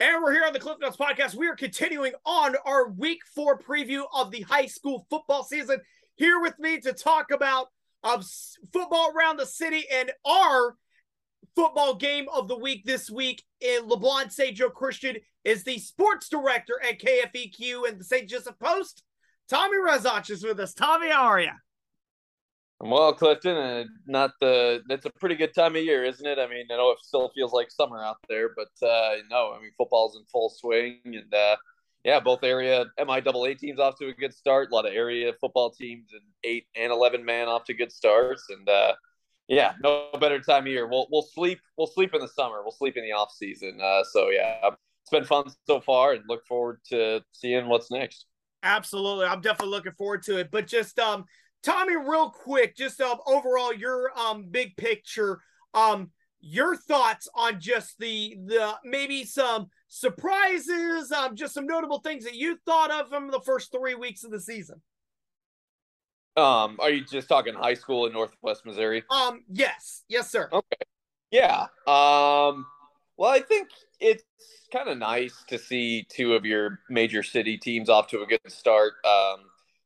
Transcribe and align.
And 0.00 0.22
we're 0.22 0.32
here 0.32 0.44
on 0.46 0.52
the 0.52 0.60
Cliff 0.60 0.78
Notes 0.80 0.96
podcast. 0.96 1.34
We 1.34 1.48
are 1.48 1.56
continuing 1.56 2.12
on 2.24 2.54
our 2.64 2.88
week 2.88 3.18
four 3.34 3.58
preview 3.58 4.04
of 4.14 4.30
the 4.30 4.42
high 4.42 4.66
school 4.66 5.04
football 5.10 5.42
season. 5.42 5.80
Here 6.14 6.38
with 6.38 6.56
me 6.60 6.78
to 6.82 6.92
talk 6.92 7.32
about 7.32 7.66
um, 8.04 8.22
football 8.72 9.10
around 9.10 9.38
the 9.38 9.46
city 9.46 9.86
and 9.92 10.12
our 10.24 10.76
football 11.56 11.96
game 11.96 12.26
of 12.32 12.46
the 12.46 12.56
week 12.56 12.84
this 12.84 13.10
week 13.10 13.42
in 13.60 13.88
LeBlond 13.88 14.30
St. 14.30 14.56
Joe 14.56 14.70
Christian 14.70 15.16
is 15.44 15.64
the 15.64 15.80
sports 15.80 16.28
director 16.28 16.74
at 16.88 17.00
KFEQ 17.00 17.88
and 17.88 17.98
the 17.98 18.04
St. 18.04 18.28
Joseph 18.28 18.58
Post. 18.60 19.02
Tommy 19.48 19.78
Rezac 19.78 20.30
is 20.30 20.44
with 20.44 20.60
us. 20.60 20.74
Tommy, 20.74 21.08
how 21.08 21.24
are 21.24 21.40
you? 21.40 21.50
Well, 22.80 23.12
Clifton, 23.12 23.56
uh, 23.56 23.84
not 24.06 24.32
the. 24.40 24.82
It's 24.88 25.04
a 25.04 25.10
pretty 25.10 25.34
good 25.34 25.52
time 25.52 25.74
of 25.74 25.82
year, 25.82 26.04
isn't 26.04 26.24
it? 26.24 26.38
I 26.38 26.46
mean, 26.46 26.66
I 26.70 26.76
know 26.76 26.92
it 26.92 26.98
still 27.02 27.30
feels 27.34 27.52
like 27.52 27.72
summer 27.72 28.02
out 28.02 28.18
there, 28.28 28.50
but 28.54 28.86
uh, 28.86 29.16
no, 29.28 29.52
I 29.52 29.60
mean, 29.60 29.72
football's 29.76 30.16
in 30.16 30.24
full 30.26 30.48
swing, 30.48 31.00
and 31.04 31.34
uh, 31.34 31.56
yeah, 32.04 32.20
both 32.20 32.44
area 32.44 32.86
MIAA 33.00 33.58
teams 33.58 33.80
off 33.80 33.96
to 33.98 34.06
a 34.06 34.14
good 34.14 34.32
start. 34.32 34.70
A 34.70 34.74
lot 34.74 34.86
of 34.86 34.92
area 34.92 35.32
football 35.40 35.70
teams 35.70 36.12
and 36.12 36.22
eight 36.44 36.66
and 36.76 36.92
eleven 36.92 37.24
man 37.24 37.48
off 37.48 37.64
to 37.64 37.74
good 37.74 37.90
starts, 37.90 38.44
and 38.48 38.68
uh, 38.68 38.94
yeah, 39.48 39.72
no 39.82 40.10
better 40.20 40.38
time 40.38 40.62
of 40.62 40.68
year. 40.68 40.86
We'll 40.86 41.08
we'll 41.10 41.22
sleep. 41.22 41.58
We'll 41.76 41.88
sleep 41.88 42.14
in 42.14 42.20
the 42.20 42.28
summer. 42.28 42.62
We'll 42.62 42.70
sleep 42.70 42.96
in 42.96 43.02
the 43.02 43.12
off 43.12 43.32
season. 43.32 43.80
Uh, 43.82 44.04
so 44.04 44.30
yeah, 44.30 44.70
it's 45.02 45.10
been 45.10 45.24
fun 45.24 45.50
so 45.66 45.80
far, 45.80 46.12
and 46.12 46.22
look 46.28 46.46
forward 46.46 46.78
to 46.90 47.22
seeing 47.32 47.66
what's 47.66 47.90
next. 47.90 48.26
Absolutely, 48.62 49.26
I'm 49.26 49.40
definitely 49.40 49.74
looking 49.74 49.92
forward 49.92 50.22
to 50.24 50.38
it. 50.38 50.52
But 50.52 50.68
just 50.68 51.00
um 51.00 51.24
Tommy, 51.62 51.96
real 51.96 52.30
quick, 52.30 52.76
just 52.76 53.00
um, 53.00 53.18
overall 53.26 53.72
your 53.72 54.10
um 54.18 54.46
big 54.50 54.76
picture, 54.76 55.40
um, 55.74 56.10
your 56.40 56.76
thoughts 56.76 57.28
on 57.34 57.60
just 57.60 57.98
the 57.98 58.36
the 58.46 58.74
maybe 58.84 59.24
some 59.24 59.68
surprises, 59.88 61.10
um, 61.12 61.34
just 61.34 61.54
some 61.54 61.66
notable 61.66 61.98
things 62.00 62.24
that 62.24 62.34
you 62.34 62.58
thought 62.64 62.90
of 62.90 63.08
from 63.08 63.30
the 63.30 63.40
first 63.40 63.72
three 63.72 63.94
weeks 63.94 64.24
of 64.24 64.30
the 64.30 64.40
season. 64.40 64.80
Um, 66.36 66.76
are 66.80 66.90
you 66.90 67.04
just 67.04 67.28
talking 67.28 67.54
high 67.54 67.74
school 67.74 68.06
in 68.06 68.12
Northwest 68.12 68.64
Missouri? 68.64 69.02
Um, 69.10 69.42
yes, 69.52 70.04
yes, 70.08 70.30
sir. 70.30 70.48
Okay, 70.52 70.76
yeah. 71.32 71.62
Um, 71.88 72.64
well, 73.16 73.30
I 73.32 73.40
think 73.40 73.68
it's 73.98 74.22
kind 74.72 74.88
of 74.88 74.98
nice 74.98 75.44
to 75.48 75.58
see 75.58 76.06
two 76.08 76.34
of 76.34 76.44
your 76.44 76.78
major 76.88 77.24
city 77.24 77.58
teams 77.58 77.88
off 77.88 78.06
to 78.08 78.22
a 78.22 78.26
good 78.26 78.40
start. 78.46 78.92
Um, 79.04 79.40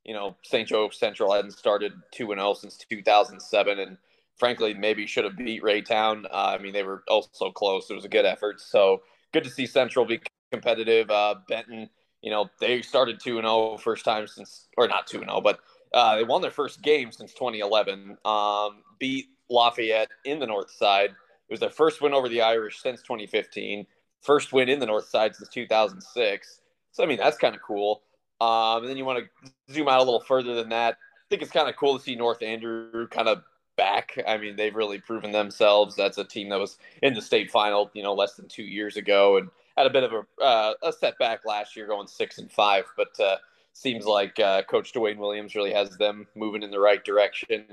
you 0.05 0.15
know, 0.15 0.37
St. 0.43 0.69
Joe 0.69 0.91
Central 0.91 1.33
hadn't 1.33 1.53
started 1.53 1.93
2 2.13 2.33
and 2.33 2.41
0 2.41 2.55
since 2.55 2.77
2007 2.77 3.79
and 3.79 3.97
frankly 4.37 4.75
maybe 4.75 5.07
should 5.07 5.25
have 5.25 5.37
beat 5.37 5.63
Raytown. 5.63 6.25
Uh, 6.25 6.57
I 6.59 6.59
mean, 6.59 6.73
they 6.73 6.83
were 6.83 7.05
also 7.09 7.51
close. 7.51 7.91
It 7.91 7.95
was 7.95 8.05
a 8.05 8.09
good 8.09 8.25
effort. 8.25 8.61
So, 8.61 9.03
good 9.33 9.45
to 9.45 9.51
see 9.51 9.67
Central 9.67 10.05
be 10.05 10.21
competitive. 10.51 11.11
Uh, 11.11 11.37
Benton, 11.49 11.89
you 12.21 12.31
know, 12.31 12.51
they 12.61 12.83
started 12.83 13.21
2 13.21 13.39
and 13.39 13.47
0 13.47 13.79
first 13.79 14.05
time 14.05 14.27
since 14.27 14.69
or 14.77 14.89
not 14.89 15.07
2 15.07 15.21
and 15.21 15.31
0, 15.31 15.41
but 15.41 15.61
uh, 15.95 16.17
they 16.17 16.25
won 16.25 16.43
their 16.43 16.51
first 16.51 16.83
game 16.83 17.13
since 17.13 17.33
2011. 17.35 18.17
Um, 18.25 18.83
beat 18.99 19.27
Lafayette 19.51 20.09
in 20.25 20.39
the 20.39 20.47
north 20.47 20.71
side. 20.71 21.11
It 21.11 21.53
was 21.53 21.61
their 21.61 21.71
first 21.71 22.01
win 22.01 22.15
over 22.15 22.29
the 22.29 22.41
Irish 22.41 22.81
since 22.81 23.03
2015. 23.03 23.87
First 24.23 24.53
win 24.53 24.69
in 24.69 24.79
the 24.79 24.87
north 24.87 25.09
side 25.09 25.35
since 25.35 25.49
2006. 25.49 26.61
So 26.93 27.03
I 27.03 27.07
mean, 27.07 27.19
that's 27.19 27.37
kind 27.37 27.55
of 27.55 27.63
cool. 27.63 28.03
Um, 28.43 28.83
and 28.83 28.89
then 28.89 28.97
you 28.97 29.05
want 29.05 29.25
to 29.25 29.73
zoom 29.73 29.87
out 29.87 30.01
a 30.01 30.03
little 30.03 30.21
further 30.21 30.55
than 30.57 30.71
that. 30.71 30.95
I 30.95 31.25
think 31.31 31.43
it's 31.43 31.53
kind 31.53 31.69
of 31.69 31.77
cool 31.77 31.97
to 31.97 32.03
see 32.03 32.17
North 32.17 32.43
Andrew 32.43 33.07
kind 33.09 33.29
of 33.29 33.43
back. 33.77 34.19
I 34.27 34.37
mean, 34.37 34.57
they've 34.57 34.75
really 34.75 34.99
proven 34.99 35.31
themselves. 35.31 35.95
That's 35.95 36.19
a 36.19 36.25
team 36.25 36.49
that 36.49 36.59
was 36.59 36.77
in 37.03 37.15
the 37.15 37.23
state 37.23 37.53
final, 37.53 37.91
you 37.95 38.03
know, 38.03 38.15
less 38.15 38.35
than 38.35 38.49
two 38.49 38.65
years 38.65 38.97
ago, 38.97 39.37
and 39.37 39.49
had 39.77 39.87
a 39.87 39.91
bit 39.91 40.03
of 40.03 40.13
a 40.13 40.43
uh, 40.43 40.75
a 40.83 40.93
setback 40.93 41.45
last 41.47 41.77
year, 41.77 41.87
going 41.87 42.09
six 42.09 42.39
and 42.39 42.51
five. 42.51 42.85
But 42.97 43.19
uh, 43.21 43.37
seems 43.75 44.07
like 44.07 44.41
uh, 44.41 44.63
Coach 44.63 44.93
Dwayne 44.93 45.19
Williams 45.19 45.55
really 45.55 45.73
has 45.73 45.97
them 45.97 46.27
moving 46.35 46.65
in 46.65 46.73
the 46.73 46.81
right 46.81 47.03
direction. 47.05 47.65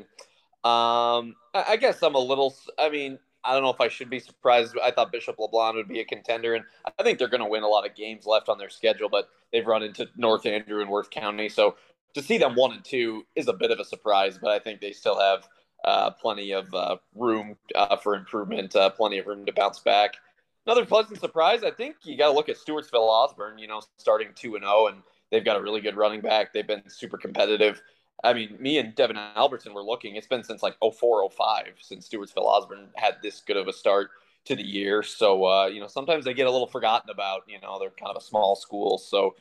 Um, 0.63 1.35
I, 1.55 1.65
I 1.69 1.77
guess 1.79 2.03
I'm 2.03 2.15
a 2.15 2.19
little. 2.19 2.55
I 2.77 2.89
mean, 2.89 3.17
I 3.43 3.53
don't 3.53 3.63
know 3.63 3.69
if 3.69 3.81
I 3.81 3.87
should 3.87 4.09
be 4.09 4.19
surprised. 4.19 4.75
I 4.83 4.91
thought 4.91 5.11
Bishop 5.11 5.37
LeBlond 5.37 5.75
would 5.75 5.87
be 5.87 5.99
a 5.99 6.05
contender, 6.05 6.55
and 6.55 6.65
I 6.97 7.03
think 7.03 7.19
they're 7.19 7.29
going 7.29 7.43
to 7.43 7.49
win 7.49 7.63
a 7.63 7.67
lot 7.67 7.85
of 7.85 7.95
games 7.95 8.25
left 8.25 8.49
on 8.49 8.57
their 8.57 8.69
schedule. 8.69 9.09
But 9.09 9.29
they've 9.51 9.65
run 9.65 9.83
into 9.83 10.09
North 10.17 10.45
Andrew 10.45 10.81
and 10.81 10.89
Worth 10.89 11.09
County, 11.09 11.49
so 11.49 11.75
to 12.13 12.21
see 12.21 12.37
them 12.37 12.55
one 12.55 12.73
and 12.73 12.83
two 12.83 13.25
is 13.35 13.47
a 13.47 13.53
bit 13.53 13.71
of 13.71 13.79
a 13.79 13.85
surprise. 13.85 14.37
But 14.41 14.51
I 14.51 14.59
think 14.59 14.81
they 14.81 14.91
still 14.91 15.19
have 15.19 15.47
uh, 15.85 16.11
plenty 16.11 16.51
of 16.51 16.73
uh, 16.73 16.97
room 17.15 17.55
uh, 17.75 17.95
for 17.97 18.15
improvement, 18.15 18.75
uh, 18.75 18.89
plenty 18.89 19.19
of 19.19 19.27
room 19.27 19.45
to 19.45 19.53
bounce 19.53 19.79
back. 19.79 20.15
Another 20.65 20.85
pleasant 20.85 21.19
surprise, 21.19 21.63
I 21.63 21.71
think 21.71 21.95
you 22.03 22.17
got 22.17 22.27
to 22.27 22.33
look 22.33 22.49
at 22.49 22.57
Stewartsville 22.57 23.07
Osborne. 23.07 23.57
You 23.57 23.67
know, 23.67 23.81
starting 23.97 24.29
two 24.35 24.55
and 24.55 24.63
zero, 24.63 24.73
oh, 24.75 24.87
and 24.87 25.01
they've 25.31 25.45
got 25.45 25.57
a 25.57 25.61
really 25.61 25.81
good 25.81 25.95
running 25.95 26.21
back. 26.21 26.53
They've 26.53 26.67
been 26.67 26.83
super 26.89 27.17
competitive. 27.17 27.81
I 28.23 28.33
mean, 28.33 28.57
me 28.59 28.77
and 28.77 28.93
Devin 28.95 29.17
Albertson 29.17 29.73
were 29.73 29.83
looking. 29.83 30.15
It's 30.15 30.27
been 30.27 30.43
since 30.43 30.61
like 30.61 30.75
04, 30.81 31.29
05 31.29 31.73
since 31.79 32.07
Stewartsville 32.07 32.45
Osborne 32.45 32.89
had 32.95 33.15
this 33.21 33.41
good 33.41 33.57
of 33.57 33.67
a 33.67 33.73
start 33.73 34.09
to 34.45 34.55
the 34.55 34.63
year. 34.63 35.03
So, 35.03 35.45
uh, 35.45 35.67
you 35.67 35.79
know, 35.79 35.87
sometimes 35.87 36.25
they 36.25 36.33
get 36.33 36.47
a 36.47 36.51
little 36.51 36.67
forgotten 36.67 37.09
about. 37.09 37.43
You 37.47 37.59
know, 37.61 37.77
they're 37.79 37.91
kind 37.91 38.09
of 38.09 38.17
a 38.17 38.25
small 38.25 38.55
school. 38.55 38.97
So, 38.97 39.35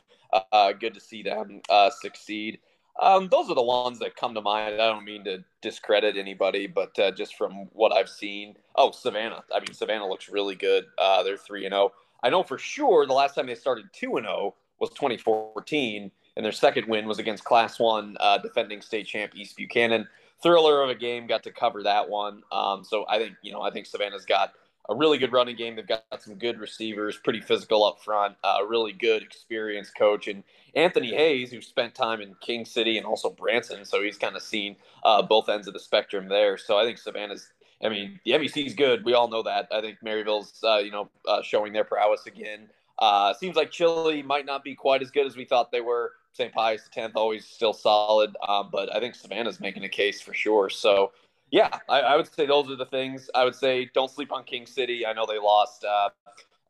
uh, 0.51 0.73
good 0.73 0.93
to 0.93 0.99
see 0.99 1.23
them 1.23 1.61
uh, 1.69 1.89
succeed. 1.89 2.59
Um, 3.01 3.29
those 3.29 3.49
are 3.49 3.55
the 3.55 3.61
ones 3.63 3.99
that 3.99 4.15
come 4.15 4.33
to 4.33 4.41
mind. 4.41 4.75
I 4.75 4.87
don't 4.89 5.05
mean 5.05 5.23
to 5.23 5.43
discredit 5.61 6.17
anybody, 6.17 6.67
but 6.67 6.97
uh, 6.99 7.11
just 7.11 7.35
from 7.35 7.69
what 7.71 7.93
I've 7.93 8.09
seen. 8.09 8.55
Oh, 8.75 8.91
Savannah. 8.91 9.43
I 9.53 9.59
mean, 9.59 9.73
Savannah 9.73 10.07
looks 10.07 10.29
really 10.29 10.55
good. 10.55 10.85
Uh, 10.97 11.23
they're 11.23 11.37
3 11.37 11.65
and 11.65 11.73
0. 11.73 11.93
I 12.21 12.29
know 12.29 12.43
for 12.43 12.57
sure 12.57 13.05
the 13.05 13.13
last 13.13 13.35
time 13.35 13.47
they 13.47 13.55
started 13.55 13.85
2 13.93 14.17
and 14.17 14.25
0 14.25 14.55
was 14.79 14.89
2014 14.91 16.11
and 16.39 16.45
their 16.45 16.53
second 16.53 16.87
win 16.87 17.05
was 17.05 17.19
against 17.19 17.43
Class 17.43 17.79
One 17.79 18.15
uh, 18.21 18.37
defending 18.37 18.79
state 18.79 19.05
champ 19.05 19.33
East 19.35 19.57
Buchanan. 19.57 20.07
Thriller 20.41 20.81
of 20.81 20.89
a 20.89 20.95
game, 20.95 21.27
got 21.27 21.43
to 21.43 21.51
cover 21.51 21.83
that 21.83 22.07
one. 22.07 22.43
Um, 22.49 22.85
so 22.85 23.05
I 23.09 23.17
think 23.17 23.35
you 23.41 23.51
know 23.51 23.61
I 23.61 23.71
think 23.71 23.85
Savannah's 23.85 24.23
got 24.23 24.53
a 24.87 24.95
really 24.95 25.17
good 25.17 25.33
running 25.33 25.57
game. 25.57 25.75
They've 25.75 25.85
got 25.85 26.05
some 26.17 26.35
good 26.35 26.57
receivers, 26.57 27.17
pretty 27.17 27.41
physical 27.41 27.83
up 27.83 28.01
front, 28.01 28.37
a 28.45 28.47
uh, 28.47 28.61
really 28.61 28.93
good 28.93 29.21
experienced 29.21 29.97
coach, 29.97 30.29
and 30.29 30.45
Anthony 30.75 31.13
Hayes, 31.13 31.51
who 31.51 31.59
spent 31.59 31.93
time 31.93 32.21
in 32.21 32.33
King 32.39 32.63
City 32.63 32.97
and 32.97 33.05
also 33.05 33.29
Branson, 33.29 33.83
so 33.83 34.01
he's 34.01 34.17
kind 34.17 34.37
of 34.37 34.41
seen 34.41 34.77
uh, 35.03 35.21
both 35.21 35.49
ends 35.49 35.67
of 35.67 35.73
the 35.73 35.79
spectrum 35.81 36.29
there. 36.29 36.57
So 36.57 36.77
I 36.77 36.85
think 36.85 36.99
Savannah's. 36.99 37.51
I 37.83 37.89
mean, 37.89 38.17
the 38.23 38.31
MEC 38.31 38.65
is 38.65 38.75
good. 38.75 39.03
We 39.03 39.13
all 39.13 39.27
know 39.27 39.43
that. 39.43 39.67
I 39.73 39.81
think 39.81 39.97
Maryville's, 40.01 40.53
uh, 40.63 40.77
you 40.77 40.91
know, 40.91 41.09
uh, 41.27 41.41
showing 41.41 41.73
their 41.73 41.83
prowess 41.83 42.27
again. 42.27 42.69
Uh, 42.97 43.33
seems 43.33 43.57
like 43.57 43.71
Chile 43.71 44.21
might 44.21 44.45
not 44.45 44.63
be 44.63 44.75
quite 44.75 45.01
as 45.01 45.11
good 45.11 45.25
as 45.25 45.35
we 45.35 45.43
thought 45.43 45.71
they 45.71 45.81
were. 45.81 46.13
St. 46.33 46.53
Pius 46.53 46.83
the 46.83 46.89
tenth 46.89 47.15
always 47.15 47.45
still 47.45 47.73
solid, 47.73 48.35
um, 48.47 48.69
but 48.71 48.93
I 48.95 48.99
think 48.99 49.15
Savannah's 49.15 49.59
making 49.59 49.83
a 49.83 49.89
case 49.89 50.21
for 50.21 50.33
sure. 50.33 50.69
So 50.69 51.11
yeah, 51.51 51.79
I, 51.89 52.01
I, 52.01 52.15
would 52.15 52.31
say 52.31 52.45
those 52.45 52.69
are 52.69 52.75
the 52.75 52.85
things. 52.85 53.29
I 53.33 53.43
would 53.43 53.55
say 53.55 53.89
don't 53.93 54.11
sleep 54.11 54.31
on 54.31 54.43
King 54.43 54.65
City. 54.65 55.05
I 55.05 55.13
know 55.13 55.25
they 55.25 55.39
lost. 55.39 55.83
Uh, 55.83 56.09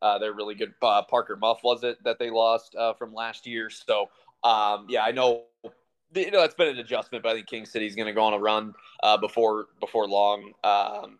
uh, 0.02 0.18
they're 0.18 0.32
really 0.32 0.54
good. 0.54 0.72
Uh, 0.80 1.02
Parker 1.02 1.36
Muff 1.36 1.60
was 1.62 1.84
it 1.84 2.02
that 2.04 2.18
they 2.18 2.30
lost 2.30 2.74
uh, 2.74 2.94
from 2.94 3.12
last 3.12 3.46
year. 3.46 3.68
So 3.68 4.08
um, 4.42 4.86
yeah, 4.88 5.04
I 5.04 5.12
know. 5.12 5.44
You 6.12 6.32
know, 6.32 6.40
that's 6.40 6.54
been 6.54 6.66
an 6.66 6.78
adjustment, 6.78 7.22
but 7.22 7.30
I 7.30 7.34
think 7.34 7.46
King 7.46 7.64
City's 7.64 7.94
going 7.94 8.08
to 8.08 8.12
go 8.12 8.24
on 8.24 8.32
a 8.32 8.38
run 8.38 8.74
uh, 9.04 9.16
before 9.16 9.66
before 9.78 10.08
long. 10.08 10.52
Um, 10.64 11.18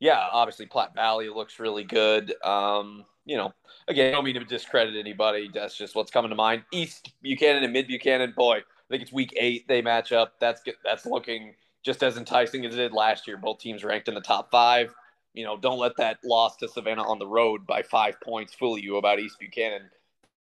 yeah, 0.00 0.26
obviously 0.32 0.66
Platte 0.66 0.94
Valley 0.94 1.28
looks 1.28 1.60
really 1.60 1.84
good. 1.84 2.34
Um, 2.42 3.04
you 3.26 3.36
know, 3.36 3.52
again, 3.86 4.08
I 4.08 4.12
don't 4.12 4.24
mean 4.24 4.34
to 4.34 4.44
discredit 4.44 4.96
anybody. 4.96 5.50
That's 5.52 5.76
just 5.76 5.94
what's 5.94 6.10
coming 6.10 6.30
to 6.30 6.34
mind. 6.34 6.64
East 6.72 7.12
Buchanan 7.22 7.62
and 7.62 7.72
Mid 7.72 7.86
Buchanan, 7.86 8.32
boy, 8.36 8.56
I 8.56 8.62
think 8.88 9.02
it's 9.02 9.12
week 9.12 9.32
eight 9.36 9.68
they 9.68 9.82
match 9.82 10.10
up. 10.10 10.40
That's 10.40 10.62
good. 10.62 10.74
that's 10.82 11.06
looking 11.06 11.54
just 11.82 12.02
as 12.02 12.16
enticing 12.16 12.64
as 12.66 12.74
it 12.74 12.78
did 12.78 12.92
last 12.92 13.28
year. 13.28 13.36
Both 13.36 13.60
teams 13.60 13.84
ranked 13.84 14.08
in 14.08 14.14
the 14.14 14.20
top 14.20 14.50
five. 14.50 14.92
You 15.34 15.44
know, 15.44 15.56
don't 15.56 15.78
let 15.78 15.96
that 15.98 16.18
loss 16.24 16.56
to 16.56 16.68
Savannah 16.68 17.08
on 17.08 17.18
the 17.18 17.26
road 17.26 17.66
by 17.66 17.82
five 17.82 18.20
points 18.20 18.54
fool 18.54 18.76
you 18.76 18.96
about 18.96 19.20
East 19.20 19.38
Buchanan. 19.38 19.82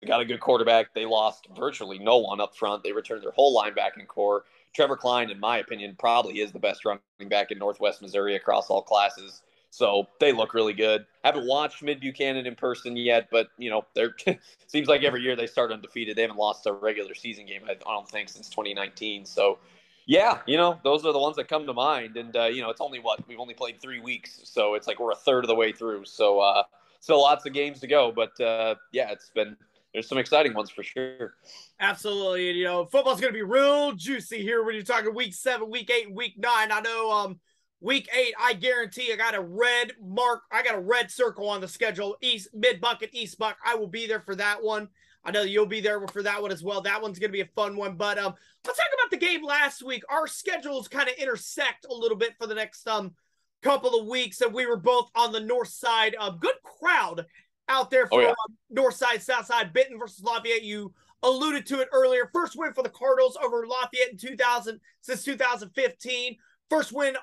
They 0.02 0.08
got 0.08 0.22
a 0.22 0.26
good 0.26 0.40
quarterback. 0.40 0.94
They 0.94 1.06
lost 1.06 1.48
virtually 1.56 2.00
no 2.00 2.18
one 2.18 2.40
up 2.40 2.56
front. 2.56 2.84
They 2.84 2.92
returned 2.92 3.24
their 3.24 3.32
whole 3.32 3.60
linebacking 3.60 4.08
core. 4.08 4.46
Trevor 4.74 4.96
Klein, 4.96 5.32
in 5.32 5.40
my 5.40 5.58
opinion, 5.58 5.96
probably 5.98 6.40
is 6.40 6.52
the 6.52 6.60
best 6.60 6.86
running 6.86 7.02
back 7.30 7.52
in 7.52 7.58
Northwest 7.58 8.02
Missouri 8.02 8.36
across 8.36 8.70
all 8.70 8.84
classes. 8.84 9.42
So 9.70 10.08
they 10.20 10.32
look 10.32 10.54
really 10.54 10.74
good. 10.74 11.06
Haven't 11.24 11.48
watched 11.48 11.84
Mid 11.84 12.00
Buchanan 12.00 12.46
in 12.46 12.56
person 12.56 12.96
yet, 12.96 13.28
but 13.32 13.50
you 13.58 13.70
know, 13.70 13.86
they're 13.94 14.16
seems 14.68 14.88
like 14.88 15.04
every 15.04 15.22
year 15.22 15.36
they 15.36 15.48
start 15.48 15.72
undefeated. 15.72 16.16
They 16.16 16.22
haven't 16.22 16.38
lost 16.38 16.66
a 16.66 16.74
regular 16.74 17.14
season 17.14 17.46
game, 17.46 17.62
I 17.70 17.76
don't 17.76 18.10
think, 18.10 18.30
since 18.30 18.50
2019. 18.50 19.26
So 19.26 19.60
yeah, 20.08 20.40
you 20.46 20.56
know, 20.56 20.80
those 20.86 21.06
are 21.06 21.12
the 21.12 21.20
ones 21.20 21.36
that 21.36 21.50
come 21.50 21.66
to 21.66 21.74
mind. 21.74 22.16
And 22.16 22.36
uh, 22.36 22.46
you 22.46 22.62
know, 22.62 22.70
it's 22.70 22.82
only 22.82 23.00
what 23.00 23.28
we've 23.28 23.40
only 23.40 23.54
played 23.54 23.82
three 23.82 24.00
weeks, 24.00 24.40
so 24.46 24.74
it's 24.74 24.88
like 24.88 25.00
we're 25.00 25.12
a 25.12 25.16
third 25.16 25.44
of 25.44 25.50
the 25.50 25.56
way 25.56 25.74
through. 25.74 26.06
So 26.06 26.40
uh, 26.40 26.64
still 27.02 27.22
lots 27.22 27.46
of 27.46 27.54
games 27.54 27.82
to 27.82 27.88
go, 27.88 28.12
but 28.16 28.40
uh, 28.40 28.76
yeah, 28.94 29.12
it's 29.12 29.30
been 29.30 29.58
there's 29.94 30.08
some 30.08 30.18
exciting 30.18 30.54
ones 30.54 30.70
for 30.70 30.84
sure. 30.84 31.34
Absolutely, 31.80 32.52
you 32.52 32.64
know, 32.64 32.86
football's 32.86 33.20
going 33.20 33.34
to 33.34 33.38
be 33.38 33.44
real 33.44 33.92
juicy 33.92 34.42
here 34.42 34.64
when 34.64 34.76
you're 34.76 34.84
talking 34.84 35.14
week 35.14 35.34
seven, 35.34 35.70
week 35.70 35.92
eight, 35.92 36.10
week 36.10 36.36
nine. 36.38 36.72
I 36.72 36.80
know 36.80 37.12
um 37.12 37.40
week 37.82 38.10
eight, 38.16 38.34
I 38.40 38.54
guarantee 38.54 39.12
I 39.12 39.16
got 39.16 39.36
a 39.36 39.42
red 39.42 39.94
mark. 40.02 40.42
I 40.52 40.64
got 40.64 40.76
a 40.76 40.82
red 40.82 41.12
circle 41.12 41.50
on 41.50 41.62
the 41.62 41.68
schedule. 41.68 42.18
East 42.22 42.50
mid 42.54 42.82
bucket, 42.82 43.10
East 43.14 43.38
Buck. 43.38 43.58
I 43.66 43.76
will 43.76 43.88
be 43.88 44.08
there 44.08 44.22
for 44.22 44.36
that 44.36 44.64
one. 44.64 44.90
I 45.24 45.32
know 45.32 45.42
you'll 45.42 45.66
be 45.66 45.82
there 45.82 46.06
for 46.08 46.24
that 46.24 46.42
one 46.42 46.52
as 46.52 46.64
well. 46.64 46.82
That 46.82 47.02
one's 47.02 47.20
going 47.20 47.30
to 47.30 47.34
be 47.34 47.42
a 47.42 47.50
fun 47.56 47.76
one. 47.76 47.96
But 47.96 48.18
um, 48.18 48.34
let's 48.66 48.78
talk 48.78 48.88
about 48.94 49.12
the 49.12 49.26
game 49.26 49.44
last 49.44 49.84
week. 49.84 50.04
Our 50.10 50.26
schedules 50.28 50.88
kind 50.88 51.10
of 51.10 51.16
intersect 51.16 51.86
a 51.90 51.94
little 51.94 52.18
bit 52.18 52.36
for 52.40 52.48
the 52.48 52.56
next 52.56 52.88
um 52.88 53.14
couple 53.62 54.00
of 54.00 54.08
weeks, 54.08 54.42
and 54.42 54.54
we 54.54 54.66
were 54.66 54.78
both 54.78 55.10
on 55.16 55.32
the 55.32 55.40
north 55.40 55.70
side. 55.70 56.16
Um, 56.20 56.38
good 56.40 56.56
crowd 56.64 57.26
out 57.70 57.90
there 57.90 58.08
for 58.08 58.20
oh, 58.20 58.24
yeah. 58.24 58.30
um, 58.30 58.58
north 58.70 58.96
side, 58.96 59.22
south 59.22 59.48
side. 59.48 59.74
Benton 59.74 60.00
versus 60.00 60.24
Lafayette. 60.24 60.64
You 60.64 60.94
alluded 61.24 61.66
to 61.68 61.82
it 61.82 61.90
earlier. 61.92 62.30
First 62.34 62.56
win 62.56 62.74
for 62.74 62.84
the 62.84 62.90
Cardinals 62.90 63.38
over 63.44 63.68
Lafayette 63.68 64.12
in 64.12 64.18
2000 64.18 64.80
since 65.02 65.24
2015. 65.24 66.38
First 66.70 66.94
win 66.94 67.16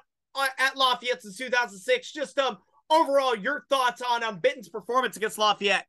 at 0.59 0.77
Lafayette 0.77 1.23
since 1.23 1.37
2006. 1.37 2.13
Just 2.13 2.39
um 2.39 2.59
overall, 2.91 3.35
your 3.37 3.65
thoughts 3.71 4.03
on 4.03 4.23
um 4.23 4.39
Benton's 4.39 4.69
performance 4.69 5.17
against 5.17 5.39
Lafayette? 5.39 5.87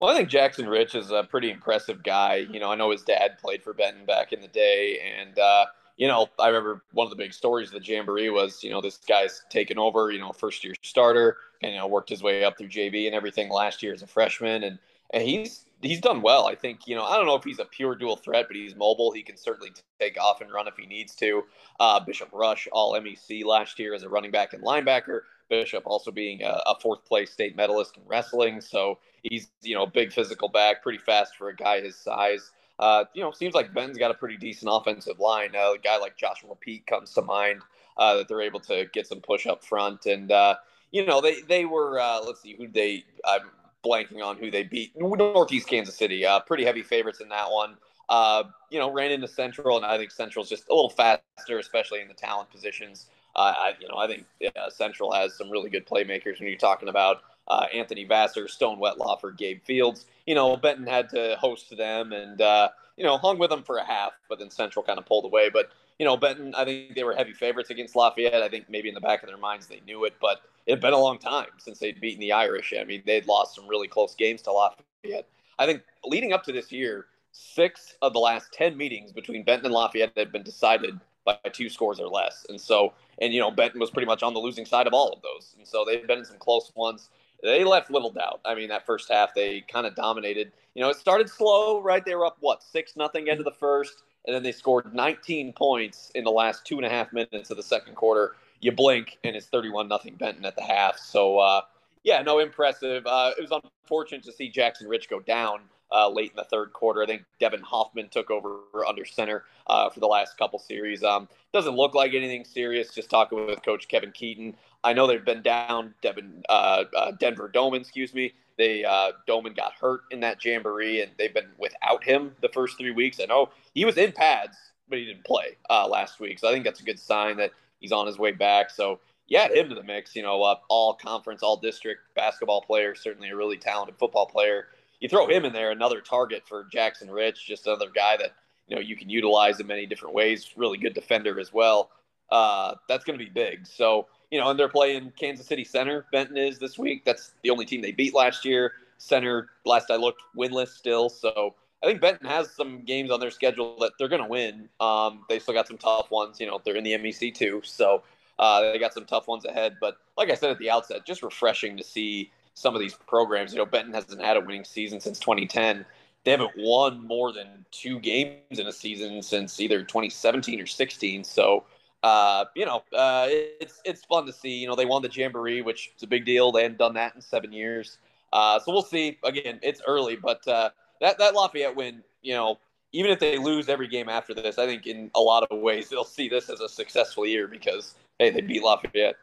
Well, 0.00 0.12
I 0.12 0.16
think 0.16 0.28
Jackson 0.28 0.68
Rich 0.68 0.94
is 0.96 1.10
a 1.10 1.24
pretty 1.24 1.50
impressive 1.50 2.02
guy. 2.02 2.46
You 2.50 2.60
know, 2.60 2.70
I 2.70 2.74
know 2.74 2.90
his 2.90 3.02
dad 3.02 3.38
played 3.38 3.62
for 3.62 3.72
Benton 3.72 4.04
back 4.04 4.32
in 4.32 4.40
the 4.40 4.48
day, 4.48 4.98
and 5.18 5.38
uh, 5.38 5.66
you 5.96 6.08
know, 6.08 6.28
I 6.38 6.48
remember 6.48 6.82
one 6.92 7.06
of 7.06 7.10
the 7.10 7.16
big 7.16 7.32
stories 7.32 7.72
of 7.72 7.80
the 7.80 7.86
Jamboree 7.86 8.30
was, 8.30 8.62
you 8.62 8.70
know, 8.70 8.80
this 8.80 8.98
guy's 8.98 9.42
taken 9.48 9.78
over, 9.78 10.10
you 10.10 10.18
know, 10.18 10.32
first 10.32 10.64
year 10.64 10.74
starter, 10.82 11.36
and 11.62 11.72
you 11.72 11.78
know, 11.78 11.86
worked 11.86 12.10
his 12.10 12.22
way 12.22 12.44
up 12.44 12.58
through 12.58 12.68
JV 12.68 13.06
and 13.06 13.14
everything 13.14 13.48
last 13.48 13.82
year 13.82 13.92
as 13.92 14.02
a 14.02 14.06
freshman, 14.06 14.64
and 14.64 14.78
and 15.12 15.22
he's 15.22 15.63
he's 15.84 16.00
done 16.00 16.22
well. 16.22 16.46
I 16.46 16.54
think 16.54 16.86
you 16.86 16.94
know 16.94 17.04
I 17.04 17.16
don't 17.16 17.26
know 17.26 17.36
if 17.36 17.44
he's 17.44 17.58
a 17.58 17.64
pure 17.64 17.94
dual 17.94 18.16
threat, 18.16 18.46
but 18.48 18.56
he's 18.56 18.74
mobile. 18.74 19.12
He 19.12 19.22
can 19.22 19.36
certainly 19.36 19.72
take 20.00 20.20
off 20.20 20.40
and 20.40 20.52
run 20.52 20.68
if 20.68 20.76
he 20.76 20.86
needs 20.86 21.14
to. 21.16 21.42
Uh, 21.80 22.00
Bishop 22.00 22.28
Rush, 22.32 22.68
all 22.72 22.92
MEC 22.94 23.44
last 23.44 23.78
year 23.78 23.94
as 23.94 24.02
a 24.02 24.08
running 24.08 24.30
back 24.30 24.52
and 24.52 24.62
linebacker. 24.62 25.20
Bishop 25.50 25.82
also 25.86 26.10
being 26.10 26.42
a, 26.42 26.60
a, 26.66 26.74
fourth 26.80 27.04
place 27.04 27.30
state 27.30 27.54
medalist 27.54 27.96
in 27.96 28.02
wrestling, 28.06 28.60
so 28.60 28.98
he's 29.22 29.50
you 29.62 29.74
know 29.74 29.86
big 29.86 30.12
physical 30.12 30.48
back, 30.48 30.82
pretty 30.82 30.98
fast 30.98 31.36
for 31.36 31.48
a 31.48 31.56
guy 31.56 31.80
his 31.80 31.96
size. 31.96 32.50
Uh, 32.78 33.04
you 33.14 33.22
know, 33.22 33.30
seems 33.30 33.54
like 33.54 33.72
Ben's 33.72 33.98
got 33.98 34.10
a 34.10 34.14
pretty 34.14 34.36
decent 34.36 34.70
offensive 34.72 35.20
line. 35.20 35.54
Uh, 35.54 35.74
a 35.74 35.78
guy 35.78 35.96
like 35.98 36.16
Joshua 36.16 36.56
Pete 36.56 36.86
comes 36.86 37.12
to 37.12 37.22
mind 37.22 37.60
uh, 37.96 38.16
that 38.16 38.28
they're 38.28 38.42
able 38.42 38.60
to 38.60 38.86
get 38.92 39.06
some 39.06 39.20
push 39.20 39.46
up 39.46 39.64
front, 39.64 40.06
and 40.06 40.32
uh, 40.32 40.56
you 40.90 41.06
know 41.06 41.20
they 41.20 41.40
they 41.42 41.64
were 41.64 42.00
uh, 42.00 42.20
let's 42.24 42.42
see 42.42 42.56
who 42.56 42.68
they 42.68 43.04
I'm 43.24 43.42
blanking 43.84 44.24
on 44.24 44.36
who 44.36 44.50
they 44.50 44.62
beat 44.62 44.92
Northeast 44.96 45.68
Kansas 45.68 45.96
City. 45.96 46.24
Uh, 46.24 46.40
pretty 46.40 46.64
heavy 46.64 46.82
favorites 46.82 47.20
in 47.20 47.28
that 47.28 47.50
one. 47.50 47.76
Uh, 48.08 48.44
you 48.70 48.78
know, 48.78 48.92
ran 48.92 49.12
into 49.12 49.28
Central, 49.28 49.76
and 49.76 49.86
I 49.86 49.96
think 49.96 50.10
Central's 50.10 50.48
just 50.48 50.68
a 50.68 50.74
little 50.74 50.90
faster, 50.90 51.58
especially 51.58 52.00
in 52.00 52.08
the 52.08 52.14
talent 52.14 52.50
positions. 52.50 53.06
Uh, 53.36 53.52
I, 53.56 53.72
you 53.80 53.88
know, 53.88 53.96
I 53.96 54.06
think 54.06 54.26
Central 54.70 55.12
has 55.12 55.36
some 55.36 55.50
really 55.50 55.70
good 55.70 55.86
playmakers 55.86 56.38
when 56.38 56.48
you're 56.48 56.58
talking 56.58 56.88
about 56.88 57.22
uh, 57.48 57.66
Anthony 57.74 58.04
Vassar, 58.04 58.46
Stone 58.48 58.78
Wetlaufer, 58.78 59.36
Gabe 59.36 59.62
Fields. 59.62 60.06
You 60.26 60.34
know, 60.34 60.56
Benton 60.56 60.86
had 60.86 61.08
to 61.10 61.36
host 61.38 61.76
them 61.76 62.12
and, 62.12 62.40
uh, 62.40 62.68
you 62.96 63.04
know, 63.04 63.18
hung 63.18 63.38
with 63.38 63.50
them 63.50 63.62
for 63.62 63.78
a 63.78 63.84
half, 63.84 64.12
but 64.28 64.38
then 64.38 64.50
Central 64.50 64.84
kind 64.84 64.98
of 64.98 65.06
pulled 65.06 65.24
away. 65.24 65.50
But, 65.50 65.70
you 65.98 66.04
know, 66.04 66.16
Benton, 66.16 66.54
I 66.54 66.64
think 66.64 66.94
they 66.94 67.04
were 67.04 67.14
heavy 67.14 67.32
favorites 67.32 67.70
against 67.70 67.94
Lafayette. 67.94 68.42
I 68.42 68.48
think 68.48 68.68
maybe 68.68 68.88
in 68.88 68.94
the 68.94 69.00
back 69.00 69.22
of 69.22 69.28
their 69.28 69.38
minds 69.38 69.66
they 69.66 69.80
knew 69.86 70.04
it, 70.04 70.14
but 70.20 70.40
it 70.66 70.72
had 70.72 70.80
been 70.80 70.92
a 70.92 70.98
long 70.98 71.18
time 71.18 71.48
since 71.58 71.78
they'd 71.78 72.00
beaten 72.00 72.20
the 72.20 72.32
Irish. 72.32 72.72
I 72.78 72.84
mean, 72.84 73.02
they'd 73.06 73.26
lost 73.26 73.54
some 73.54 73.68
really 73.68 73.88
close 73.88 74.14
games 74.14 74.42
to 74.42 74.52
Lafayette. 74.52 75.28
I 75.58 75.66
think 75.66 75.82
leading 76.04 76.32
up 76.32 76.42
to 76.44 76.52
this 76.52 76.72
year, 76.72 77.06
six 77.32 77.96
of 78.02 78.12
the 78.12 78.18
last 78.18 78.52
10 78.52 78.76
meetings 78.76 79.12
between 79.12 79.44
Benton 79.44 79.66
and 79.66 79.74
Lafayette 79.74 80.12
had 80.16 80.32
been 80.32 80.42
decided 80.42 80.98
by 81.24 81.38
two 81.52 81.68
scores 81.68 82.00
or 82.00 82.08
less. 82.08 82.44
And 82.48 82.60
so, 82.60 82.92
and, 83.20 83.32
you 83.32 83.40
know, 83.40 83.50
Benton 83.50 83.80
was 83.80 83.90
pretty 83.90 84.06
much 84.06 84.22
on 84.22 84.34
the 84.34 84.40
losing 84.40 84.66
side 84.66 84.86
of 84.86 84.92
all 84.92 85.12
of 85.12 85.22
those. 85.22 85.54
And 85.58 85.66
so 85.66 85.84
they've 85.84 86.06
been 86.06 86.18
in 86.18 86.24
some 86.24 86.38
close 86.38 86.72
ones. 86.74 87.08
They 87.42 87.64
left 87.64 87.90
little 87.90 88.10
doubt. 88.10 88.40
I 88.44 88.54
mean, 88.54 88.68
that 88.68 88.86
first 88.86 89.10
half, 89.10 89.34
they 89.34 89.62
kind 89.62 89.86
of 89.86 89.94
dominated. 89.94 90.52
You 90.74 90.82
know, 90.82 90.90
it 90.90 90.96
started 90.96 91.28
slow, 91.28 91.80
right? 91.80 92.04
They 92.04 92.14
were 92.14 92.26
up, 92.26 92.36
what, 92.40 92.62
6 92.62 92.96
nothing 92.96 93.28
into 93.28 93.42
the 93.42 93.52
first. 93.52 94.02
And 94.26 94.34
then 94.34 94.42
they 94.42 94.52
scored 94.52 94.94
19 94.94 95.52
points 95.52 96.10
in 96.14 96.24
the 96.24 96.30
last 96.30 96.64
two 96.64 96.76
and 96.76 96.86
a 96.86 96.90
half 96.90 97.12
minutes 97.12 97.50
of 97.50 97.56
the 97.56 97.62
second 97.62 97.94
quarter. 97.94 98.36
You 98.60 98.72
blink, 98.72 99.18
and 99.24 99.36
it's 99.36 99.46
31 99.46 99.88
nothing 99.88 100.14
Benton 100.14 100.44
at 100.44 100.56
the 100.56 100.62
half. 100.62 100.98
So, 100.98 101.38
uh, 101.38 101.62
yeah, 102.02 102.22
no, 102.22 102.38
impressive. 102.38 103.06
Uh, 103.06 103.32
it 103.36 103.40
was 103.40 103.60
unfortunate 103.84 104.24
to 104.24 104.32
see 104.32 104.48
Jackson 104.48 104.88
Rich 104.88 105.10
go 105.10 105.20
down 105.20 105.60
uh, 105.92 106.08
late 106.08 106.30
in 106.30 106.36
the 106.36 106.44
third 106.44 106.72
quarter. 106.72 107.02
I 107.02 107.06
think 107.06 107.24
Devin 107.38 107.60
Hoffman 107.60 108.08
took 108.08 108.30
over 108.30 108.60
under 108.86 109.04
center 109.04 109.44
uh, 109.66 109.90
for 109.90 110.00
the 110.00 110.06
last 110.06 110.36
couple 110.36 110.58
series. 110.58 111.04
Um, 111.04 111.28
doesn't 111.52 111.76
look 111.76 111.94
like 111.94 112.14
anything 112.14 112.44
serious. 112.44 112.94
Just 112.94 113.10
talking 113.10 113.46
with 113.46 113.62
Coach 113.62 113.88
Kevin 113.88 114.12
Keaton, 114.12 114.56
I 114.82 114.92
know 114.92 115.06
they've 115.06 115.24
been 115.24 115.42
down. 115.42 115.94
Devin 116.02 116.42
uh, 116.48 116.84
uh, 116.96 117.12
Denver 117.12 117.48
Doman, 117.48 117.80
excuse 117.80 118.12
me. 118.12 118.32
They 118.56 118.84
uh, 118.84 119.12
Doman 119.26 119.54
got 119.54 119.72
hurt 119.74 120.02
in 120.10 120.20
that 120.20 120.44
jamboree, 120.44 121.02
and 121.02 121.10
they've 121.18 121.34
been 121.34 121.50
without 121.58 122.04
him 122.04 122.34
the 122.40 122.48
first 122.48 122.78
three 122.78 122.92
weeks. 122.92 123.20
I 123.20 123.26
know 123.26 123.50
he 123.74 123.84
was 123.84 123.96
in 123.96 124.12
pads, 124.12 124.56
but 124.88 124.98
he 124.98 125.06
didn't 125.06 125.24
play 125.24 125.56
uh, 125.70 125.88
last 125.88 126.20
week, 126.20 126.38
so 126.38 126.48
I 126.48 126.52
think 126.52 126.64
that's 126.64 126.80
a 126.80 126.84
good 126.84 126.98
sign 126.98 127.36
that 127.38 127.52
he's 127.80 127.92
on 127.92 128.06
his 128.06 128.18
way 128.18 128.32
back. 128.32 128.70
So 128.70 129.00
yeah, 129.26 129.48
him 129.52 129.68
to 129.68 129.74
the 129.74 129.82
mix. 129.82 130.14
You 130.14 130.22
know, 130.22 130.42
uh, 130.42 130.56
all 130.68 130.94
conference, 130.94 131.42
all 131.42 131.56
district 131.56 132.02
basketball 132.14 132.62
player, 132.62 132.94
certainly 132.94 133.30
a 133.30 133.36
really 133.36 133.56
talented 133.56 133.96
football 133.98 134.26
player 134.26 134.66
you 135.04 135.08
throw 135.10 135.28
him 135.28 135.44
in 135.44 135.52
there, 135.52 135.70
another 135.70 136.00
target 136.00 136.44
for 136.48 136.64
Jackson 136.64 137.10
Rich, 137.10 137.46
just 137.46 137.66
another 137.66 137.90
guy 137.94 138.16
that 138.16 138.32
you 138.66 138.74
know 138.74 138.80
you 138.80 138.96
can 138.96 139.10
utilize 139.10 139.60
in 139.60 139.66
many 139.66 139.84
different 139.84 140.14
ways. 140.14 140.52
Really 140.56 140.78
good 140.78 140.94
defender 140.94 141.38
as 141.38 141.52
well. 141.52 141.90
Uh, 142.30 142.76
that's 142.88 143.04
going 143.04 143.18
to 143.18 143.22
be 143.22 143.30
big. 143.30 143.66
So 143.66 144.06
you 144.30 144.40
know, 144.40 144.50
and 144.50 144.58
they're 144.58 144.68
playing 144.68 145.12
Kansas 145.18 145.46
City 145.46 145.64
Center. 145.64 146.06
Benton 146.12 146.36
is 146.36 146.58
this 146.58 146.78
week. 146.78 147.04
That's 147.04 147.34
the 147.42 147.50
only 147.50 147.64
team 147.64 147.82
they 147.82 147.92
beat 147.92 148.14
last 148.14 148.44
year. 148.44 148.72
Center, 148.98 149.50
last 149.64 149.90
I 149.90 149.96
looked, 149.96 150.22
winless 150.36 150.68
still. 150.68 151.08
So 151.08 151.54
I 151.82 151.86
think 151.86 152.00
Benton 152.00 152.26
has 152.26 152.50
some 152.50 152.82
games 152.84 153.10
on 153.10 153.20
their 153.20 153.30
schedule 153.30 153.76
that 153.80 153.92
they're 153.98 154.08
going 154.08 154.22
to 154.22 154.28
win. 154.28 154.68
Um, 154.80 155.24
they 155.28 155.38
still 155.38 155.54
got 155.54 155.68
some 155.68 155.78
tough 155.78 156.10
ones. 156.10 156.40
You 156.40 156.46
know, 156.46 156.60
they're 156.64 156.76
in 156.76 156.84
the 156.84 156.92
MEC 156.92 157.34
too, 157.34 157.60
so 157.64 158.02
uh, 158.38 158.72
they 158.72 158.78
got 158.78 158.94
some 158.94 159.04
tough 159.04 159.28
ones 159.28 159.44
ahead. 159.44 159.76
But 159.80 159.98
like 160.16 160.30
I 160.30 160.34
said 160.34 160.50
at 160.50 160.58
the 160.58 160.70
outset, 160.70 161.04
just 161.06 161.22
refreshing 161.22 161.76
to 161.76 161.84
see 161.84 162.30
some 162.54 162.74
of 162.74 162.80
these 162.80 162.94
programs. 162.94 163.52
You 163.52 163.58
know, 163.58 163.66
Benton 163.66 163.92
hasn't 163.92 164.22
had 164.22 164.36
a 164.36 164.40
winning 164.40 164.64
season 164.64 165.00
since 165.00 165.18
2010. 165.18 165.84
They 166.24 166.30
haven't 166.30 166.52
won 166.56 167.06
more 167.06 167.32
than 167.32 167.66
two 167.70 168.00
games 168.00 168.58
in 168.58 168.66
a 168.66 168.72
season 168.72 169.20
since 169.22 169.60
either 169.60 169.82
2017 169.82 170.60
or 170.60 170.66
16. 170.66 171.24
So, 171.24 171.64
uh, 172.04 172.44
you 172.54 172.66
know, 172.66 172.82
uh, 172.92 173.26
it's 173.30 173.80
it's 173.86 174.04
fun 174.04 174.26
to 174.26 174.32
see. 174.32 174.50
You 174.50 174.68
know, 174.68 174.76
they 174.76 174.84
won 174.84 175.00
the 175.00 175.08
Jamboree, 175.10 175.62
which 175.62 175.90
is 175.96 176.02
a 176.02 176.06
big 176.06 176.26
deal. 176.26 176.52
They 176.52 176.62
hadn't 176.62 176.76
done 176.76 176.92
that 176.94 177.14
in 177.14 177.22
seven 177.22 177.50
years. 177.50 177.96
Uh, 178.30 178.58
so 178.58 178.72
we'll 178.72 178.82
see. 178.82 179.18
Again, 179.24 179.58
it's 179.62 179.80
early, 179.86 180.14
but 180.14 180.46
uh, 180.46 180.68
that 181.00 181.16
that 181.18 181.34
Lafayette 181.34 181.74
win, 181.74 182.04
you 182.20 182.34
know, 182.34 182.58
even 182.92 183.10
if 183.10 183.20
they 183.20 183.38
lose 183.38 183.70
every 183.70 183.88
game 183.88 184.10
after 184.10 184.34
this, 184.34 184.58
I 184.58 184.66
think 184.66 184.86
in 184.86 185.10
a 185.14 185.20
lot 185.20 185.46
of 185.50 185.60
ways 185.60 185.88
they'll 185.88 186.04
see 186.04 186.28
this 186.28 186.50
as 186.50 186.60
a 186.60 186.68
successful 186.68 187.24
year 187.24 187.48
because 187.48 187.94
hey, 188.18 188.28
they 188.28 188.42
beat 188.42 188.62
Lafayette. 188.62 189.16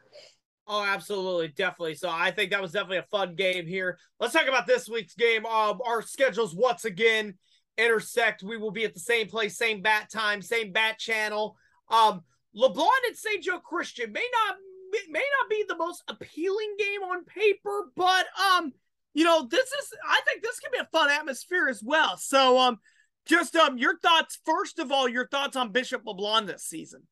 Oh, 0.66 0.82
absolutely, 0.84 1.48
definitely. 1.48 1.94
So 1.94 2.10
I 2.10 2.32
think 2.32 2.50
that 2.50 2.60
was 2.60 2.72
definitely 2.72 2.98
a 2.98 3.02
fun 3.04 3.36
game 3.36 3.64
here. 3.64 3.96
Let's 4.18 4.32
talk 4.32 4.48
about 4.48 4.66
this 4.66 4.88
week's 4.88 5.14
game. 5.14 5.46
Um, 5.46 5.80
our 5.86 6.02
schedules 6.02 6.52
once 6.52 6.84
again 6.84 7.34
intersect. 7.78 8.42
We 8.42 8.56
will 8.56 8.72
be 8.72 8.84
at 8.84 8.92
the 8.92 9.00
same 9.00 9.28
place, 9.28 9.56
same 9.56 9.82
bat 9.82 10.10
time, 10.10 10.42
same 10.42 10.72
bat 10.72 10.98
channel. 10.98 11.56
Um, 11.88 12.22
LeBlond 12.56 13.06
and 13.06 13.16
St. 13.16 13.42
Joe 13.42 13.58
Christian 13.58 14.12
may 14.12 14.26
not 14.46 14.56
may 15.08 15.24
not 15.40 15.48
be 15.48 15.64
the 15.66 15.76
most 15.76 16.02
appealing 16.08 16.76
game 16.78 17.02
on 17.02 17.24
paper, 17.24 17.90
but 17.96 18.26
um, 18.54 18.72
you 19.14 19.24
know, 19.24 19.46
this 19.50 19.66
is 19.72 19.94
I 20.06 20.20
think 20.26 20.42
this 20.42 20.60
can 20.60 20.70
be 20.72 20.78
a 20.78 20.88
fun 20.92 21.10
atmosphere 21.10 21.68
as 21.68 21.82
well. 21.82 22.16
So 22.16 22.58
um, 22.58 22.78
just 23.26 23.56
um, 23.56 23.78
your 23.78 23.98
thoughts 23.98 24.38
first 24.44 24.78
of 24.78 24.92
all, 24.92 25.08
your 25.08 25.28
thoughts 25.28 25.56
on 25.56 25.72
Bishop 25.72 26.04
LeBlond 26.04 26.46
this 26.46 26.64
season. 26.64 27.02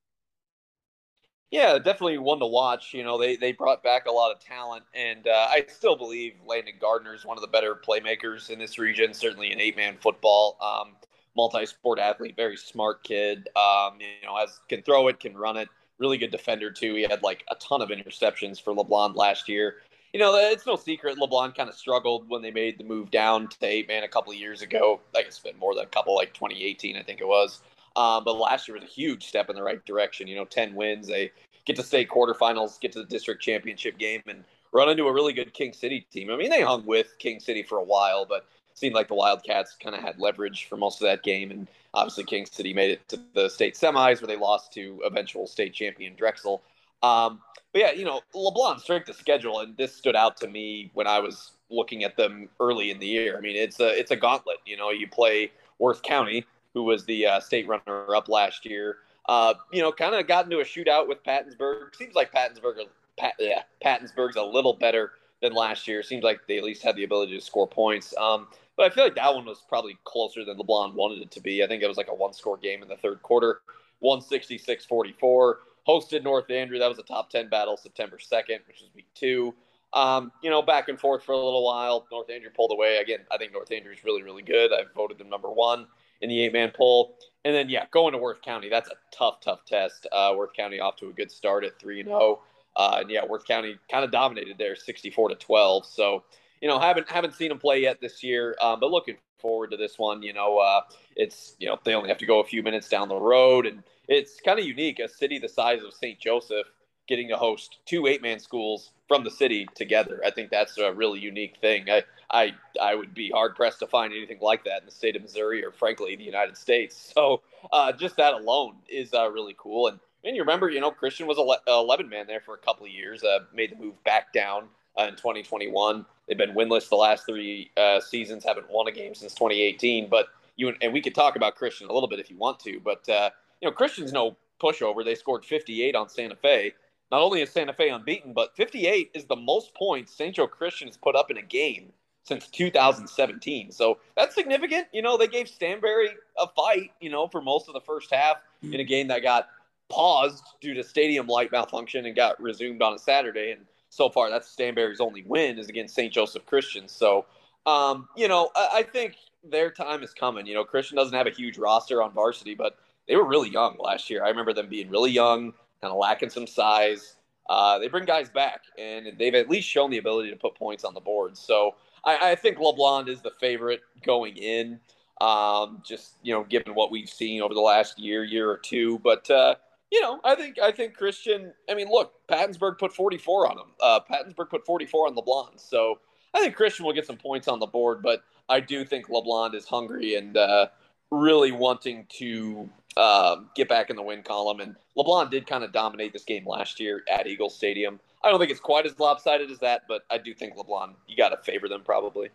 Yeah, 1.51 1.79
definitely 1.79 2.19
one 2.19 2.39
to 2.39 2.47
watch. 2.47 2.95
You 2.95 3.03
know, 3.03 3.19
they 3.19 3.35
they 3.35 3.53
brought 3.53 3.83
back 3.83 4.07
a 4.07 4.13
lot 4.13 4.31
of 4.31 4.41
talent, 4.41 4.85
and 4.95 5.27
uh, 5.27 5.49
I 5.51 5.65
still 5.69 5.97
believe 5.97 6.35
Landon 6.47 6.75
Gardner 6.81 7.13
is 7.13 7.25
one 7.25 7.37
of 7.37 7.43
the 7.43 7.49
better 7.49 7.75
playmakers 7.75 8.51
in 8.51 8.59
this 8.59 8.79
region. 8.79 9.13
Certainly 9.13 9.51
in 9.51 9.61
eight 9.61 9.77
man 9.77 9.97
football, 10.01 10.57
um, 10.61 10.95
multi 11.37 11.67
sport 11.67 11.99
athlete, 11.99 12.37
very 12.37 12.57
smart 12.57 13.03
kid. 13.05 13.49
Um, 13.57 13.99
you 14.01 14.27
know, 14.27 14.39
can 14.69 14.83
throw 14.83 15.09
it, 15.09 15.21
can 15.21 15.37
run 15.37 15.57
it. 15.57 15.69
Really 15.99 16.19
good 16.19 16.31
defender 16.31 16.71
too. 16.71 16.95
He 16.95 17.03
had 17.03 17.23
like 17.23 17.45
a 17.51 17.55
ton 17.57 17.83
of 17.83 17.91
interceptions 17.91 18.63
for 18.63 18.75
LeBlond 18.75 19.17
last 19.17 19.49
year. 19.49 19.77
You 20.13 20.19
know, 20.19 20.35
it's 20.35 20.67
no 20.67 20.77
secret 20.77 21.19
LeBlond 21.19 21.55
kind 21.55 21.69
of 21.69 21.75
struggled 21.75 22.29
when 22.29 22.43
they 22.43 22.51
made 22.51 22.79
the 22.79 22.85
move 22.85 23.11
down 23.11 23.49
to 23.49 23.67
eight 23.67 23.87
man 23.87 24.03
a 24.03 24.09
couple 24.09 24.33
of 24.33 24.39
years 24.39 24.63
ago. 24.63 25.01
Like 25.15 25.27
it's 25.27 25.39
been 25.39 25.59
more 25.59 25.75
than 25.75 25.85
a 25.85 25.89
couple, 25.89 26.17
like 26.17 26.35
2018, 26.35 26.97
I 26.97 27.03
think 27.03 27.21
it 27.21 27.29
was. 27.29 27.61
Um, 27.97 28.25
but 28.25 28.37
last 28.37 28.67
year 28.67 28.77
was 28.77 28.85
a 28.85 28.87
huge 28.87 29.27
step 29.27 29.51
in 29.51 29.57
the 29.57 29.63
right 29.63 29.85
direction. 29.85 30.27
You 30.27 30.37
know, 30.37 30.45
10 30.45 30.75
wins. 30.75 31.07
They 31.07 31.33
get 31.65 31.77
to 31.77 31.83
state 31.83 32.09
quarterfinals, 32.09 32.81
get 32.81 32.93
to 32.93 33.01
the 33.01 33.05
district 33.05 33.43
championship 33.43 33.99
game, 33.99 34.23
and 34.27 34.45
run 34.73 34.89
into 34.89 35.07
a 35.07 35.13
really 35.13 35.33
good 35.33 35.53
King 35.53 35.73
City 35.73 36.07
team. 36.13 36.31
I 36.31 36.37
mean, 36.37 36.51
they 36.51 36.63
hung 36.63 36.87
with 36.87 37.19
King 37.19 37.41
City 37.41 37.63
for 37.63 37.79
a 37.79 37.85
while, 37.85 38.25
but 38.25 38.47
seemed 38.81 38.95
like 38.95 39.09
the 39.09 39.15
Wildcats 39.15 39.77
kind 39.81 39.95
of 39.95 40.03
had 40.03 40.19
leverage 40.19 40.67
for 40.69 40.77
most 40.77 41.01
of 41.01 41.07
that 41.07 41.23
game. 41.23 41.51
And 41.51 41.69
obviously, 41.95 42.25
King 42.25 42.47
City 42.47 42.73
made 42.73 42.91
it 42.91 43.09
to 43.09 43.21
the 43.35 43.49
state 43.49 43.75
semis 43.75 44.21
where 44.21 44.27
they 44.27 44.37
lost 44.37 44.73
to 44.73 45.01
eventual 45.05 45.47
state 45.47 45.75
champion 45.75 46.17
Drexel. 46.17 46.63
Um, 47.03 47.41
but 47.73 47.83
yeah, 47.83 47.93
you 47.93 48.05
know, 48.05 48.21
LeBlond 48.35 48.81
strength 48.81 49.09
of 49.09 49.17
schedule, 49.17 49.61
and 49.61 49.77
this 49.77 49.95
stood 49.95 50.17
out 50.17 50.37
to 50.39 50.49
me 50.49 50.91
when 50.95 51.07
I 51.07 51.21
was 51.21 51.53
looking 51.71 52.03
at 52.03 52.17
them 52.17 52.49
early 52.59 52.91
in 52.91 52.99
the 52.99 53.07
year. 53.07 53.37
I 53.37 53.41
mean, 53.41 53.57
it's 53.57 53.79
a 53.79 53.97
it's 53.99 54.11
a 54.11 54.17
gauntlet. 54.17 54.59
You 54.67 54.77
know, 54.77 54.91
you 54.91 55.07
play 55.07 55.53
Worth 55.79 56.03
County, 56.03 56.45
who 56.75 56.83
was 56.83 57.05
the 57.05 57.27
uh, 57.27 57.41
state 57.41 57.69
runner 57.69 58.15
up 58.15 58.29
last 58.29 58.65
year. 58.65 58.97
Uh, 59.29 59.55
you 59.73 59.81
know, 59.81 59.93
kind 59.93 60.15
of 60.15 60.27
got 60.27 60.47
into 60.47 60.59
a 60.59 60.65
shootout 60.65 61.07
with 61.07 61.23
Pattonsburg. 61.23 61.95
Seems 61.95 62.15
like 62.15 62.33
Pattonsburg, 62.33 62.87
Pat, 63.17 63.35
yeah, 63.39 63.63
Pattonsburg's 63.85 64.37
a 64.37 64.43
little 64.43 64.75
better 64.75 65.13
than 65.43 65.53
last 65.53 65.89
year. 65.89 66.03
Seems 66.03 66.23
like 66.23 66.41
they 66.47 66.59
at 66.59 66.65
least 66.65 66.83
had 66.83 66.97
the 66.97 67.05
ability 67.05 67.35
to 67.39 67.45
score 67.45 67.67
points. 67.67 68.15
Um, 68.19 68.49
but 68.77 68.91
I 68.91 68.95
feel 68.95 69.05
like 69.05 69.15
that 69.17 69.35
one 69.35 69.45
was 69.45 69.63
probably 69.69 69.99
closer 70.05 70.45
than 70.45 70.57
LeBlond 70.57 70.95
wanted 70.95 71.21
it 71.21 71.31
to 71.33 71.41
be. 71.41 71.63
I 71.63 71.67
think 71.67 71.83
it 71.83 71.89
was 71.89 71.97
like 71.97 72.09
a 72.09 72.15
one 72.15 72.33
score 72.33 72.57
game 72.57 72.83
in 72.83 72.89
the 72.89 72.97
third 72.97 73.23
quarter, 73.23 73.61
166 74.01 74.85
44. 74.87 75.59
Hosted 75.89 76.23
North 76.23 76.51
Andrew. 76.51 76.79
That 76.79 76.89
was 76.89 76.99
a 76.99 77.03
top 77.03 77.31
10 77.31 77.49
battle 77.49 77.77
September 77.77 78.19
2nd, 78.19 78.67
which 78.67 78.81
was 78.81 78.91
week 78.95 79.09
two. 79.15 79.55
Um, 79.93 80.31
you 80.43 80.51
know, 80.51 80.63
back 80.63 80.89
and 80.89 81.01
forth 81.01 81.25
for 81.25 81.33
a 81.33 81.37
little 81.37 81.65
while. 81.65 82.07
North 82.13 82.31
Andrew 82.31 82.51
pulled 82.55 82.71
away. 82.71 82.99
Again, 82.99 83.21
I 83.31 83.39
think 83.39 83.53
North 83.53 83.73
Andrew 83.73 83.93
is 83.93 84.05
really, 84.05 84.23
really 84.23 84.43
good. 84.43 84.73
I 84.73 84.85
voted 84.95 85.19
them 85.19 85.29
number 85.29 85.51
one 85.51 85.87
in 86.21 86.29
the 86.29 86.43
eight 86.43 86.53
man 86.53 86.73
poll. 86.75 87.17
And 87.45 87.55
then, 87.55 87.69
yeah, 87.69 87.87
going 87.91 88.13
to 88.13 88.19
Worth 88.19 88.43
County, 88.43 88.69
that's 88.69 88.91
a 88.91 88.95
tough, 89.11 89.41
tough 89.41 89.65
test. 89.65 90.07
Uh, 90.13 90.35
Worth 90.37 90.53
County 90.53 90.79
off 90.79 90.97
to 90.97 91.09
a 91.09 91.13
good 91.13 91.31
start 91.31 91.65
at 91.65 91.79
3 91.81 92.05
0. 92.05 92.41
Uh, 92.77 92.99
and 93.01 93.11
yeah, 93.11 93.25
Worth 93.25 93.45
County 93.45 93.77
kind 93.91 94.05
of 94.05 94.11
dominated 94.11 94.57
there, 94.59 94.77
64 94.77 95.31
to 95.31 95.35
12. 95.35 95.87
So, 95.87 96.25
you 96.61 96.69
know, 96.69 96.79
haven't 96.79 97.11
haven't 97.11 97.35
seen 97.35 97.49
them 97.49 97.59
play 97.59 97.83
yet 97.83 98.01
this 98.01 98.23
year, 98.23 98.57
um, 98.61 98.81
but 98.81 98.91
looking 98.91 99.17
forward 99.39 99.71
to 99.71 99.77
this 99.77 99.99
one. 99.99 100.23
You 100.23 100.33
know, 100.33 100.59
uh, 100.59 100.83
it's 101.17 101.57
you 101.59 101.69
know 101.69 101.79
they 101.85 101.95
only 101.95 102.09
have 102.09 102.19
to 102.19 102.27
go 102.27 102.41
a 102.41 102.45
few 102.45 102.63
minutes 102.63 102.89
down 102.89 103.09
the 103.09 103.17
road, 103.17 103.67
and 103.67 103.83
it's 104.09 104.41
kind 104.41 104.59
of 104.59 104.65
unique. 104.65 104.99
A 104.99 105.09
city 105.09 105.39
the 105.39 105.49
size 105.49 105.83
of 105.83 105.93
St. 105.95 106.19
Joseph 106.19 106.67
getting 107.11 107.29
to 107.29 107.37
host 107.37 107.79
two 107.87 108.07
eight 108.07 108.23
man 108.23 108.39
schools 108.39 108.93
from 109.11 109.25
the 109.25 109.31
city 109.31 109.67
together. 109.75 110.23
I 110.25 110.31
think 110.31 110.51
that's 110.51 110.79
a 110.79 110.93
really 110.93 111.19
unique 111.19 111.57
thing. 111.61 111.91
I, 111.91 112.05
I, 112.31 112.55
I 112.81 112.95
would 112.95 113.13
be 113.13 113.29
hard 113.29 113.57
pressed 113.57 113.81
to 113.81 113.89
find 113.89 114.13
anything 114.13 114.39
like 114.41 114.63
that 114.65 114.83
in 114.83 114.87
the 114.87 114.93
state 114.93 115.17
of 115.17 115.23
Missouri 115.23 115.65
or, 115.65 115.73
frankly, 115.73 116.15
the 116.15 116.23
United 116.23 116.57
States. 116.57 117.13
So 117.13 117.43
uh, 117.73 117.91
just 117.91 118.17
that 118.19 118.35
alone 118.35 118.77
is 118.89 119.13
uh, 119.13 119.29
really 119.29 119.57
cool. 119.59 119.89
And 119.89 119.99
and 120.25 120.37
you 120.37 120.43
remember, 120.43 120.69
you 120.69 120.81
know, 120.81 120.91
Christian 120.91 121.27
was 121.27 121.39
a 121.39 121.71
11 121.71 122.09
man 122.09 122.27
there 122.27 122.41
for 122.41 122.55
a 122.55 122.59
couple 122.59 122.87
of 122.87 122.93
years. 122.93 123.23
Uh, 123.23 123.41
made 123.55 123.73
the 123.73 123.77
move 123.77 124.03
back 124.05 124.33
down 124.33 124.65
uh, 124.99 125.05
in 125.05 125.17
2021. 125.17 126.05
They've 126.29 126.37
been 126.37 126.55
winless 126.55 126.89
the 126.89 126.97
last 126.97 127.27
three 127.27 127.71
uh, 127.77 128.01
seasons. 128.01 128.45
Haven't 128.45 128.71
won 128.71 128.87
a 128.87 128.93
game 128.93 129.15
since 129.15 129.35
2018. 129.35 130.09
But 130.09 130.27
you 130.57 130.75
and 130.81 130.93
we 130.93 131.01
could 131.01 131.15
talk 131.15 131.37
about 131.37 131.57
Christian 131.57 131.89
a 131.89 131.93
little 131.93 132.09
bit 132.09 132.19
if 132.19 132.31
you 132.31 132.37
want 132.37 132.61
to. 132.61 132.81
But 132.81 133.09
uh, 133.09 133.31
you 133.61 133.69
know, 133.69 133.73
Christian's 133.73 134.13
no 134.13 134.37
pushover. 134.63 135.05
They 135.05 135.15
scored 135.15 135.45
58 135.45 135.97
on 135.97 136.09
Santa 136.09 136.37
Fe. 136.37 136.75
Not 137.11 137.23
only 137.23 137.41
is 137.43 137.51
Santa 137.51 137.73
Fe 137.73 137.89
unbeaten, 137.89 138.33
but 138.33 138.55
58 138.57 139.11
is 139.15 139.25
the 139.25 139.37
most 139.37 139.75
points 139.75 140.15
St. 140.15 140.35
Joe 140.35 140.47
Christian 140.47 140.87
has 140.87 140.97
put 140.97 141.17
up 141.17 141.31
in 141.31 141.39
a 141.39 141.43
game 141.43 141.93
since 142.23 142.47
2017. 142.49 143.73
So 143.73 143.99
that's 144.17 144.35
significant. 144.35 144.87
You 144.93 145.03
know, 145.03 145.17
they 145.17 145.27
gave 145.27 145.47
Stanberry 145.47 146.11
a 146.39 146.47
fight, 146.47 146.93
you 147.01 147.11
know, 147.11 147.27
for 147.27 147.41
most 147.41 147.67
of 147.67 147.75
the 147.75 147.81
first 147.81 148.15
half 148.15 148.37
in 148.63 148.79
a 148.79 148.85
game 148.85 149.09
that 149.09 149.23
got 149.23 149.49
paused 149.91 150.45
due 150.61 150.75
to 150.75 150.83
stadium 150.83 151.27
light 151.27 151.53
malfunction 151.53 152.07
and 152.07 152.17
got 152.17 152.41
resumed 152.41 152.83
on 152.83 152.95
a 152.95 152.99
Saturday. 152.99 153.53
And 153.53 153.67
so 153.91 154.09
far, 154.09 154.31
that's 154.31 154.55
Stanberry's 154.55 155.01
only 155.01 155.23
win 155.27 155.59
is 155.59 155.69
against 155.69 155.95
St. 155.95 156.13
Joseph 156.13 156.47
Christian. 156.47 156.89
So, 156.89 157.27
um, 157.67 158.09
you 158.17 158.29
know, 158.29 158.51
I, 158.55 158.69
I 158.75 158.83
think 158.83 159.17
their 159.45 159.71
time 159.71 160.03
is 160.03 160.15
coming. 160.15 160.47
You 160.47 160.55
know, 160.55 160.65
Christian 160.65 160.97
doesn't 160.97 161.15
have 161.15 161.27
a 161.27 161.31
huge 161.31 161.59
roster 161.59 162.03
on 162.03 162.13
varsity, 162.13 162.55
but 162.55 162.79
they 163.09 163.17
were 163.17 163.27
really 163.27 163.51
young 163.51 163.77
last 163.79 164.09
year. 164.09 164.25
I 164.25 164.29
remember 164.29 164.53
them 164.53 164.69
being 164.69 164.89
really 164.89 165.11
young, 165.11 165.53
kind 165.81 165.93
of 165.93 165.97
lacking 165.97 166.31
some 166.31 166.47
size. 166.47 167.17
Uh, 167.49 167.79
they 167.79 167.89
bring 167.89 168.05
guys 168.05 168.31
back, 168.31 168.63
and 168.79 169.09
they've 169.19 169.35
at 169.35 169.51
least 169.51 169.69
shown 169.69 169.91
the 169.91 169.99
ability 169.99 170.31
to 170.31 170.37
put 170.37 170.55
points 170.55 170.85
on 170.85 170.95
the 170.95 171.01
board. 171.01 171.37
So 171.37 171.75
I, 172.05 172.31
I 172.31 172.35
think 172.37 172.59
LeBlond 172.59 173.09
is 173.09 173.21
the 173.21 173.33
favorite 173.41 173.81
going 174.05 174.37
in. 174.37 174.79
Um, 175.21 175.83
just 175.85 176.15
you 176.23 176.33
know, 176.33 176.45
given 176.45 176.75
what 176.75 176.91
we've 176.91 177.09
seen 177.09 177.43
over 177.43 177.53
the 177.53 177.61
last 177.61 177.99
year, 177.99 178.25
year 178.25 178.49
or 178.49 178.57
two, 178.57 179.01
but 179.01 179.29
uh, 179.31 179.57
you 179.91 180.01
know, 180.01 180.21
I 180.25 180.35
think 180.35 180.59
I 180.59 180.73
think 180.73 180.97
Christian. 180.97 181.53
I 181.69 181.75
mean, 181.75 181.89
look, 181.91 182.13
Pattonsburg 182.29 182.79
put 182.79 182.95
44 182.95 183.51
on 183.51 183.59
him. 183.59 183.67
Uh, 183.81 184.01
put 184.01 184.65
44 184.65 185.09
on 185.09 185.15
LeBlond. 185.15 185.61
So 185.61 185.99
I 186.35 186.41
think 186.41 186.55
Christian 186.55 186.85
will 186.85 186.93
get 186.93 187.07
some 187.07 187.17
points 187.17 187.49
on 187.49 187.59
the 187.59 187.67
board, 187.67 188.03
but 188.03 188.23
I 188.49 188.61
do 188.61 188.85
think 188.85 189.09
LeBlond 189.09 189.55
is 189.55 189.65
hungry 189.67 190.15
and 190.15 190.37
uh, 190.37 190.69
really 191.11 191.53
wanting 191.53 192.07
to 192.19 192.69
um, 192.97 193.51
get 193.55 193.69
back 193.69 193.91
in 193.91 193.97
the 193.97 194.03
win 194.03 194.23
column. 194.23 194.61
And 194.61 194.77
LeBlond 194.97 195.31
did 195.31 195.47
kind 195.47 195.65
of 195.65 195.73
dominate 195.73 196.13
this 196.13 196.25
game 196.25 196.47
last 196.47 196.79
year 196.79 197.03
at 197.11 197.27
Eagle 197.27 197.51
Stadium. 197.51 197.99
I 198.23 198.31
don't 198.31 198.39
think 198.39 198.51
it's 198.51 198.61
quite 198.61 198.87
as 198.87 198.99
lopsided 198.99 199.51
as 199.51 199.59
that, 199.61 199.83
but 199.89 200.03
I 200.11 200.19
do 200.19 200.35
think 200.35 200.55
LeBlond, 200.57 200.95
you 201.09 201.17
got 201.17 201.31
to 201.31 201.39
favor 201.39 201.69
them 201.69 201.83
probably. 201.85 202.29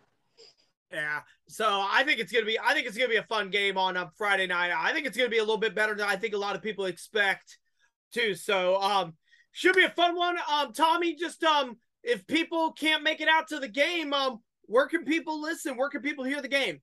Yeah. 0.92 1.20
So 1.48 1.66
I 1.66 2.04
think 2.04 2.20
it's 2.20 2.32
gonna 2.32 2.46
be 2.46 2.58
I 2.58 2.72
think 2.72 2.86
it's 2.86 2.96
gonna 2.96 3.08
be 3.08 3.16
a 3.16 3.24
fun 3.24 3.50
game 3.50 3.76
on 3.76 3.96
um, 3.96 4.10
Friday 4.16 4.46
night. 4.46 4.72
I 4.76 4.92
think 4.92 5.06
it's 5.06 5.16
gonna 5.16 5.28
be 5.28 5.38
a 5.38 5.42
little 5.42 5.58
bit 5.58 5.74
better 5.74 5.94
than 5.94 6.06
I 6.06 6.16
think 6.16 6.34
a 6.34 6.38
lot 6.38 6.56
of 6.56 6.62
people 6.62 6.86
expect 6.86 7.58
too. 8.12 8.34
So 8.34 8.80
um 8.80 9.14
should 9.52 9.74
be 9.74 9.84
a 9.84 9.90
fun 9.90 10.16
one. 10.16 10.36
Um 10.50 10.72
Tommy, 10.72 11.14
just 11.14 11.42
um 11.44 11.76
if 12.02 12.26
people 12.26 12.72
can't 12.72 13.02
make 13.02 13.20
it 13.20 13.28
out 13.28 13.48
to 13.48 13.58
the 13.58 13.68
game, 13.68 14.12
um 14.12 14.38
where 14.66 14.86
can 14.86 15.04
people 15.04 15.40
listen? 15.40 15.76
Where 15.76 15.90
can 15.90 16.02
people 16.02 16.24
hear 16.24 16.40
the 16.42 16.48
game? 16.48 16.80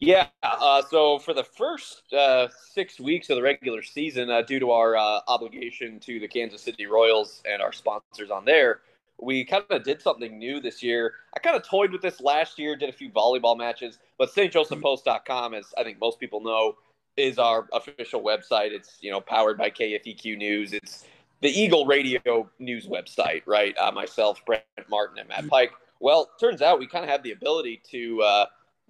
Yeah, 0.00 0.28
uh, 0.42 0.80
so 0.88 1.18
for 1.18 1.34
the 1.34 1.44
first 1.44 2.10
uh, 2.14 2.48
six 2.72 2.98
weeks 2.98 3.28
of 3.28 3.36
the 3.36 3.42
regular 3.42 3.82
season, 3.82 4.30
uh, 4.30 4.40
due 4.40 4.58
to 4.58 4.70
our 4.70 4.96
uh, 4.96 5.20
obligation 5.28 6.00
to 6.00 6.18
the 6.18 6.26
Kansas 6.26 6.62
City 6.62 6.86
Royals 6.86 7.42
and 7.44 7.60
our 7.60 7.70
sponsors 7.70 8.30
on 8.30 8.46
there, 8.46 8.80
we 9.22 9.44
kind 9.44 9.64
of 9.70 9.84
did 9.84 10.00
something 10.00 10.38
new 10.38 10.60
this 10.60 10.82
year. 10.82 11.14
I 11.34 11.40
kind 11.40 11.56
of 11.56 11.66
toyed 11.66 11.92
with 11.92 12.02
this 12.02 12.20
last 12.20 12.58
year, 12.58 12.76
did 12.76 12.88
a 12.88 12.92
few 12.92 13.10
volleyball 13.10 13.56
matches, 13.56 13.98
but 14.18 14.32
stjosephpost.com, 14.34 15.54
as 15.54 15.66
I 15.76 15.84
think 15.84 16.00
most 16.00 16.18
people 16.18 16.40
know, 16.40 16.76
is 17.16 17.38
our 17.38 17.68
official 17.72 18.22
website. 18.22 18.72
It's 18.72 18.98
you 19.00 19.10
know 19.10 19.20
powered 19.20 19.58
by 19.58 19.70
KFEQ 19.70 20.36
News. 20.36 20.72
It's 20.72 21.04
the 21.40 21.48
Eagle 21.48 21.86
Radio 21.86 22.48
News 22.58 22.86
website, 22.86 23.42
right? 23.46 23.76
Uh, 23.78 23.92
myself, 23.92 24.44
Brent 24.44 24.64
Martin, 24.88 25.18
and 25.18 25.28
Matt 25.28 25.48
Pike. 25.48 25.72
Well, 26.00 26.30
turns 26.38 26.62
out 26.62 26.78
we 26.78 26.86
kind 26.86 27.04
of 27.04 27.10
have 27.10 27.22
the 27.22 27.32
ability 27.32 27.82
to 27.90 28.22
uh, 28.22 28.46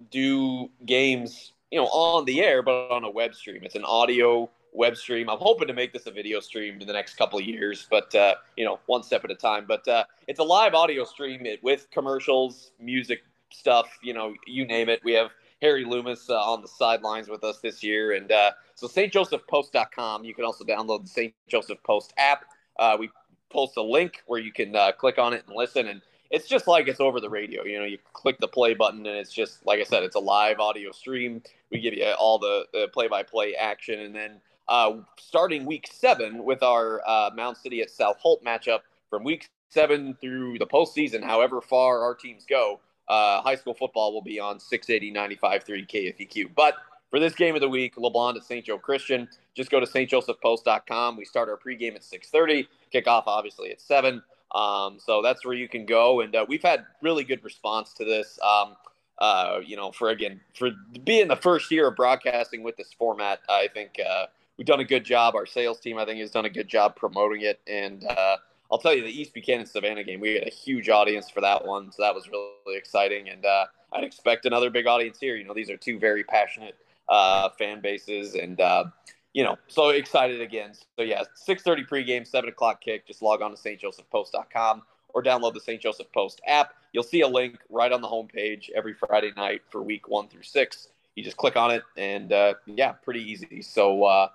do 0.09 0.69
games, 0.85 1.53
you 1.71 1.79
know, 1.79 1.87
on 1.87 2.25
the 2.25 2.41
air, 2.41 2.63
but 2.63 2.89
on 2.89 3.03
a 3.03 3.09
web 3.09 3.35
stream. 3.35 3.61
It's 3.63 3.75
an 3.75 3.83
audio 3.83 4.49
web 4.73 4.95
stream. 4.95 5.29
I'm 5.29 5.39
hoping 5.39 5.67
to 5.67 5.73
make 5.73 5.93
this 5.93 6.07
a 6.07 6.11
video 6.11 6.39
stream 6.39 6.79
in 6.81 6.87
the 6.87 6.93
next 6.93 7.15
couple 7.15 7.39
of 7.39 7.45
years, 7.45 7.87
but 7.89 8.13
uh, 8.15 8.35
you 8.55 8.65
know, 8.65 8.79
one 8.85 9.03
step 9.03 9.23
at 9.23 9.31
a 9.31 9.35
time. 9.35 9.65
But 9.67 9.87
uh, 9.87 10.05
it's 10.27 10.39
a 10.39 10.43
live 10.43 10.73
audio 10.73 11.03
stream 11.03 11.45
with 11.61 11.87
commercials, 11.91 12.71
music 12.79 13.21
stuff, 13.51 13.97
you 14.01 14.13
know, 14.13 14.33
you 14.47 14.65
name 14.65 14.89
it. 14.89 15.01
We 15.03 15.13
have 15.13 15.31
Harry 15.61 15.85
Loomis 15.85 16.29
uh, 16.29 16.35
on 16.35 16.61
the 16.61 16.67
sidelines 16.67 17.29
with 17.29 17.43
us 17.43 17.59
this 17.59 17.83
year, 17.83 18.13
and 18.13 18.31
uh, 18.31 18.51
so 18.75 18.87
stjosephpost.com. 18.87 20.23
You 20.23 20.33
can 20.33 20.45
also 20.45 20.63
download 20.63 21.03
the 21.03 21.09
St. 21.09 21.33
Joseph 21.47 21.81
Post 21.83 22.13
app. 22.17 22.45
Uh, 22.79 22.97
we 22.99 23.09
post 23.49 23.77
a 23.77 23.81
link 23.81 24.23
where 24.27 24.39
you 24.39 24.51
can 24.51 24.75
uh, 24.75 24.91
click 24.93 25.17
on 25.17 25.33
it 25.33 25.43
and 25.45 25.55
listen 25.55 25.87
and 25.87 26.01
it's 26.31 26.47
just 26.47 26.65
like 26.65 26.87
it's 26.87 27.01
over 27.01 27.19
the 27.19 27.29
radio. 27.29 27.63
You 27.65 27.79
know, 27.79 27.85
you 27.85 27.97
click 28.13 28.39
the 28.39 28.47
play 28.47 28.73
button 28.73 29.05
and 29.05 29.17
it's 29.17 29.33
just 29.33 29.65
like 29.65 29.79
I 29.79 29.83
said, 29.83 30.03
it's 30.03 30.15
a 30.15 30.19
live 30.19 30.59
audio 30.59 30.91
stream. 30.91 31.43
We 31.71 31.81
give 31.81 31.93
you 31.93 32.05
all 32.17 32.39
the, 32.39 32.65
the 32.73 32.87
play-by-play 32.87 33.55
action, 33.55 33.99
and 33.99 34.15
then 34.15 34.39
uh, 34.71 34.93
starting 35.19 35.65
week 35.65 35.87
seven 35.91 36.45
with 36.45 36.63
our 36.63 37.01
uh, 37.05 37.29
Mound 37.35 37.57
City 37.57 37.81
at 37.81 37.91
South 37.91 38.17
Holt 38.19 38.43
matchup 38.43 38.79
from 39.09 39.23
week 39.25 39.49
seven 39.69 40.17
through 40.21 40.57
the 40.59 40.65
postseason, 40.65 41.21
however 41.21 41.59
far 41.59 42.01
our 42.01 42.15
teams 42.15 42.45
go. 42.45 42.79
Uh, 43.09 43.41
high 43.41 43.55
school 43.55 43.73
football 43.73 44.13
will 44.13 44.21
be 44.21 44.39
on 44.39 44.61
680 44.61 45.13
95.3 45.13 45.89
KFEQ. 45.89 46.51
But 46.55 46.75
for 47.09 47.19
this 47.19 47.35
game 47.35 47.53
of 47.55 47.61
the 47.61 47.67
week, 47.67 47.97
LeBlond 47.97 48.37
at 48.37 48.43
St. 48.45 48.65
Joe 48.65 48.77
Christian, 48.77 49.27
just 49.53 49.69
go 49.69 49.81
to 49.81 49.85
stjosephpost.com. 49.85 51.17
We 51.17 51.25
start 51.25 51.49
our 51.49 51.57
pregame 51.57 51.95
at 51.95 52.03
6.30, 52.03 52.67
kickoff 52.93 53.23
obviously 53.25 53.71
at 53.71 53.81
7. 53.81 54.23
Um, 54.55 54.97
so 54.99 55.21
that's 55.21 55.45
where 55.45 55.53
you 55.53 55.67
can 55.67 55.85
go. 55.85 56.21
And 56.21 56.33
uh, 56.33 56.45
we've 56.47 56.63
had 56.63 56.85
really 57.01 57.25
good 57.25 57.43
response 57.43 57.91
to 57.95 58.05
this. 58.05 58.39
Um, 58.41 58.77
uh, 59.17 59.59
you 59.65 59.75
know, 59.75 59.91
for 59.91 60.09
again, 60.09 60.39
for 60.57 60.71
being 61.03 61.27
the 61.27 61.35
first 61.35 61.69
year 61.71 61.89
of 61.89 61.97
broadcasting 61.97 62.63
with 62.63 62.77
this 62.77 62.93
format, 62.93 63.41
I 63.49 63.67
think 63.73 63.97
uh, 63.99 64.27
we've 64.57 64.67
done 64.67 64.79
a 64.79 64.85
good 64.85 65.03
job. 65.03 65.35
Our 65.35 65.45
sales 65.45 65.79
team, 65.79 65.97
I 65.97 66.05
think, 66.05 66.19
has 66.19 66.31
done 66.31 66.45
a 66.45 66.49
good 66.49 66.67
job 66.67 66.95
promoting 66.95 67.41
it. 67.41 67.59
And 67.67 68.05
uh, 68.05 68.37
I'll 68.71 68.77
tell 68.77 68.93
you, 68.93 69.03
the 69.03 69.09
East 69.09 69.33
Buchanan 69.33 69.65
Savannah 69.65 70.03
game, 70.03 70.19
we 70.19 70.35
had 70.35 70.47
a 70.47 70.51
huge 70.51 70.89
audience 70.89 71.29
for 71.29 71.41
that 71.41 71.65
one, 71.65 71.91
so 71.91 72.03
that 72.03 72.15
was 72.15 72.29
really 72.29 72.77
exciting. 72.77 73.29
And 73.29 73.45
uh, 73.45 73.65
I'd 73.91 74.03
expect 74.03 74.45
another 74.45 74.69
big 74.69 74.87
audience 74.87 75.19
here. 75.19 75.35
You 75.35 75.43
know, 75.43 75.53
these 75.53 75.69
are 75.69 75.77
two 75.77 75.99
very 75.99 76.23
passionate 76.23 76.75
uh, 77.09 77.49
fan 77.57 77.81
bases, 77.81 78.35
and 78.35 78.61
uh, 78.61 78.85
you 79.33 79.43
know, 79.43 79.57
so 79.67 79.89
excited 79.89 80.41
again. 80.41 80.71
So 80.97 81.03
yeah, 81.03 81.23
six 81.35 81.63
thirty 81.63 81.83
pregame, 81.83 82.25
seven 82.25 82.49
o'clock 82.49 82.81
kick. 82.81 83.05
Just 83.05 83.21
log 83.21 83.41
on 83.41 83.53
to 83.53 83.57
stjosephpost.com 83.57 84.83
or 85.13 85.21
download 85.21 85.53
the 85.53 85.59
St. 85.59 85.81
Joseph 85.81 86.07
Post 86.13 86.39
app. 86.47 86.73
You'll 86.93 87.03
see 87.03 87.21
a 87.21 87.27
link 87.27 87.59
right 87.69 87.91
on 87.91 88.01
the 88.01 88.07
homepage 88.07 88.69
every 88.73 88.93
Friday 88.93 89.33
night 89.35 89.61
for 89.69 89.81
week 89.81 90.07
one 90.07 90.29
through 90.29 90.43
six. 90.43 90.87
You 91.15 91.23
just 91.25 91.35
click 91.35 91.57
on 91.57 91.71
it, 91.71 91.83
and 91.97 92.31
uh, 92.31 92.53
yeah, 92.65 92.91
pretty 92.91 93.29
easy. 93.29 93.61
So. 93.61 94.03
Uh, 94.03 94.27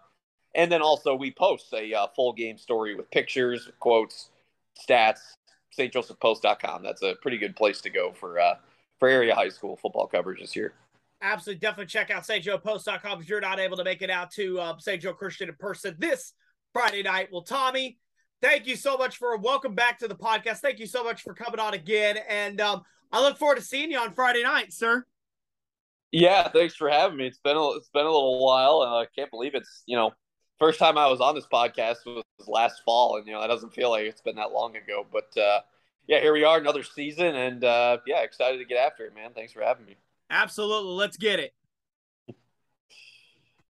and 0.56 0.72
then 0.72 0.82
also 0.82 1.14
we 1.14 1.30
post 1.30 1.72
a 1.72 1.94
uh, 1.94 2.08
full 2.16 2.32
game 2.32 2.58
story 2.58 2.96
with 2.96 3.08
pictures, 3.12 3.70
quotes, 3.78 4.30
stats. 4.76 5.20
StJosephPost.com. 5.78 6.82
That's 6.82 7.02
a 7.02 7.14
pretty 7.20 7.38
good 7.38 7.56
place 7.56 7.80
to 7.82 7.90
go 7.90 8.12
for 8.12 8.38
uh, 8.40 8.54
for 8.98 9.08
area 9.08 9.34
high 9.34 9.48
school 9.48 9.76
football 9.76 10.06
coverage 10.06 10.40
this 10.40 10.56
year. 10.56 10.72
Absolutely, 11.22 11.60
definitely 11.60 11.86
check 11.86 12.10
out 12.10 12.24
StJoePost.com 12.24 13.20
if 13.20 13.28
you're 13.28 13.40
not 13.40 13.58
able 13.58 13.76
to 13.76 13.84
make 13.84 14.02
it 14.02 14.10
out 14.10 14.30
to 14.32 14.60
uh, 14.60 14.78
St. 14.78 15.00
Joe 15.00 15.14
Christian 15.14 15.48
in 15.48 15.54
person 15.56 15.96
this 15.98 16.34
Friday 16.72 17.02
night. 17.02 17.28
Well, 17.32 17.42
Tommy, 17.42 17.98
thank 18.42 18.66
you 18.66 18.76
so 18.76 18.96
much 18.96 19.16
for 19.16 19.36
welcome 19.36 19.74
back 19.74 19.98
to 20.00 20.08
the 20.08 20.14
podcast. 20.14 20.58
Thank 20.58 20.78
you 20.78 20.86
so 20.86 21.02
much 21.02 21.22
for 21.22 21.34
coming 21.34 21.60
on 21.60 21.74
again, 21.74 22.18
and 22.28 22.60
um, 22.60 22.82
I 23.12 23.20
look 23.22 23.38
forward 23.38 23.56
to 23.56 23.62
seeing 23.62 23.90
you 23.90 23.98
on 23.98 24.12
Friday 24.12 24.42
night, 24.42 24.72
sir. 24.72 25.04
Yeah, 26.12 26.48
thanks 26.48 26.74
for 26.74 26.88
having 26.88 27.18
me. 27.18 27.26
It's 27.26 27.40
been 27.40 27.56
a, 27.56 27.70
it's 27.72 27.90
been 27.90 28.06
a 28.06 28.10
little 28.10 28.44
while. 28.44 28.80
Uh, 28.80 29.02
I 29.02 29.06
can't 29.14 29.30
believe 29.30 29.54
it's 29.54 29.82
you 29.86 29.96
know 29.96 30.12
first 30.58 30.78
time 30.78 30.98
I 30.98 31.06
was 31.06 31.20
on 31.20 31.34
this 31.34 31.46
podcast 31.46 31.96
was 32.06 32.24
last 32.46 32.82
fall, 32.84 33.16
and 33.16 33.26
you 33.26 33.32
know 33.32 33.40
that 33.40 33.48
doesn't 33.48 33.74
feel 33.74 33.90
like 33.90 34.06
it's 34.06 34.20
been 34.20 34.36
that 34.36 34.52
long 34.52 34.76
ago. 34.76 35.06
But 35.10 35.36
uh, 35.40 35.60
yeah, 36.06 36.20
here 36.20 36.32
we 36.32 36.44
are, 36.44 36.58
another 36.58 36.82
season, 36.82 37.34
and 37.34 37.64
uh, 37.64 37.98
yeah, 38.06 38.22
excited 38.22 38.58
to 38.58 38.64
get 38.64 38.78
after 38.78 39.04
it, 39.04 39.14
man. 39.14 39.30
Thanks 39.34 39.52
for 39.52 39.62
having 39.62 39.86
me. 39.86 39.96
Absolutely, 40.30 40.92
let's 40.92 41.16
get 41.16 41.38
it. 41.38 41.52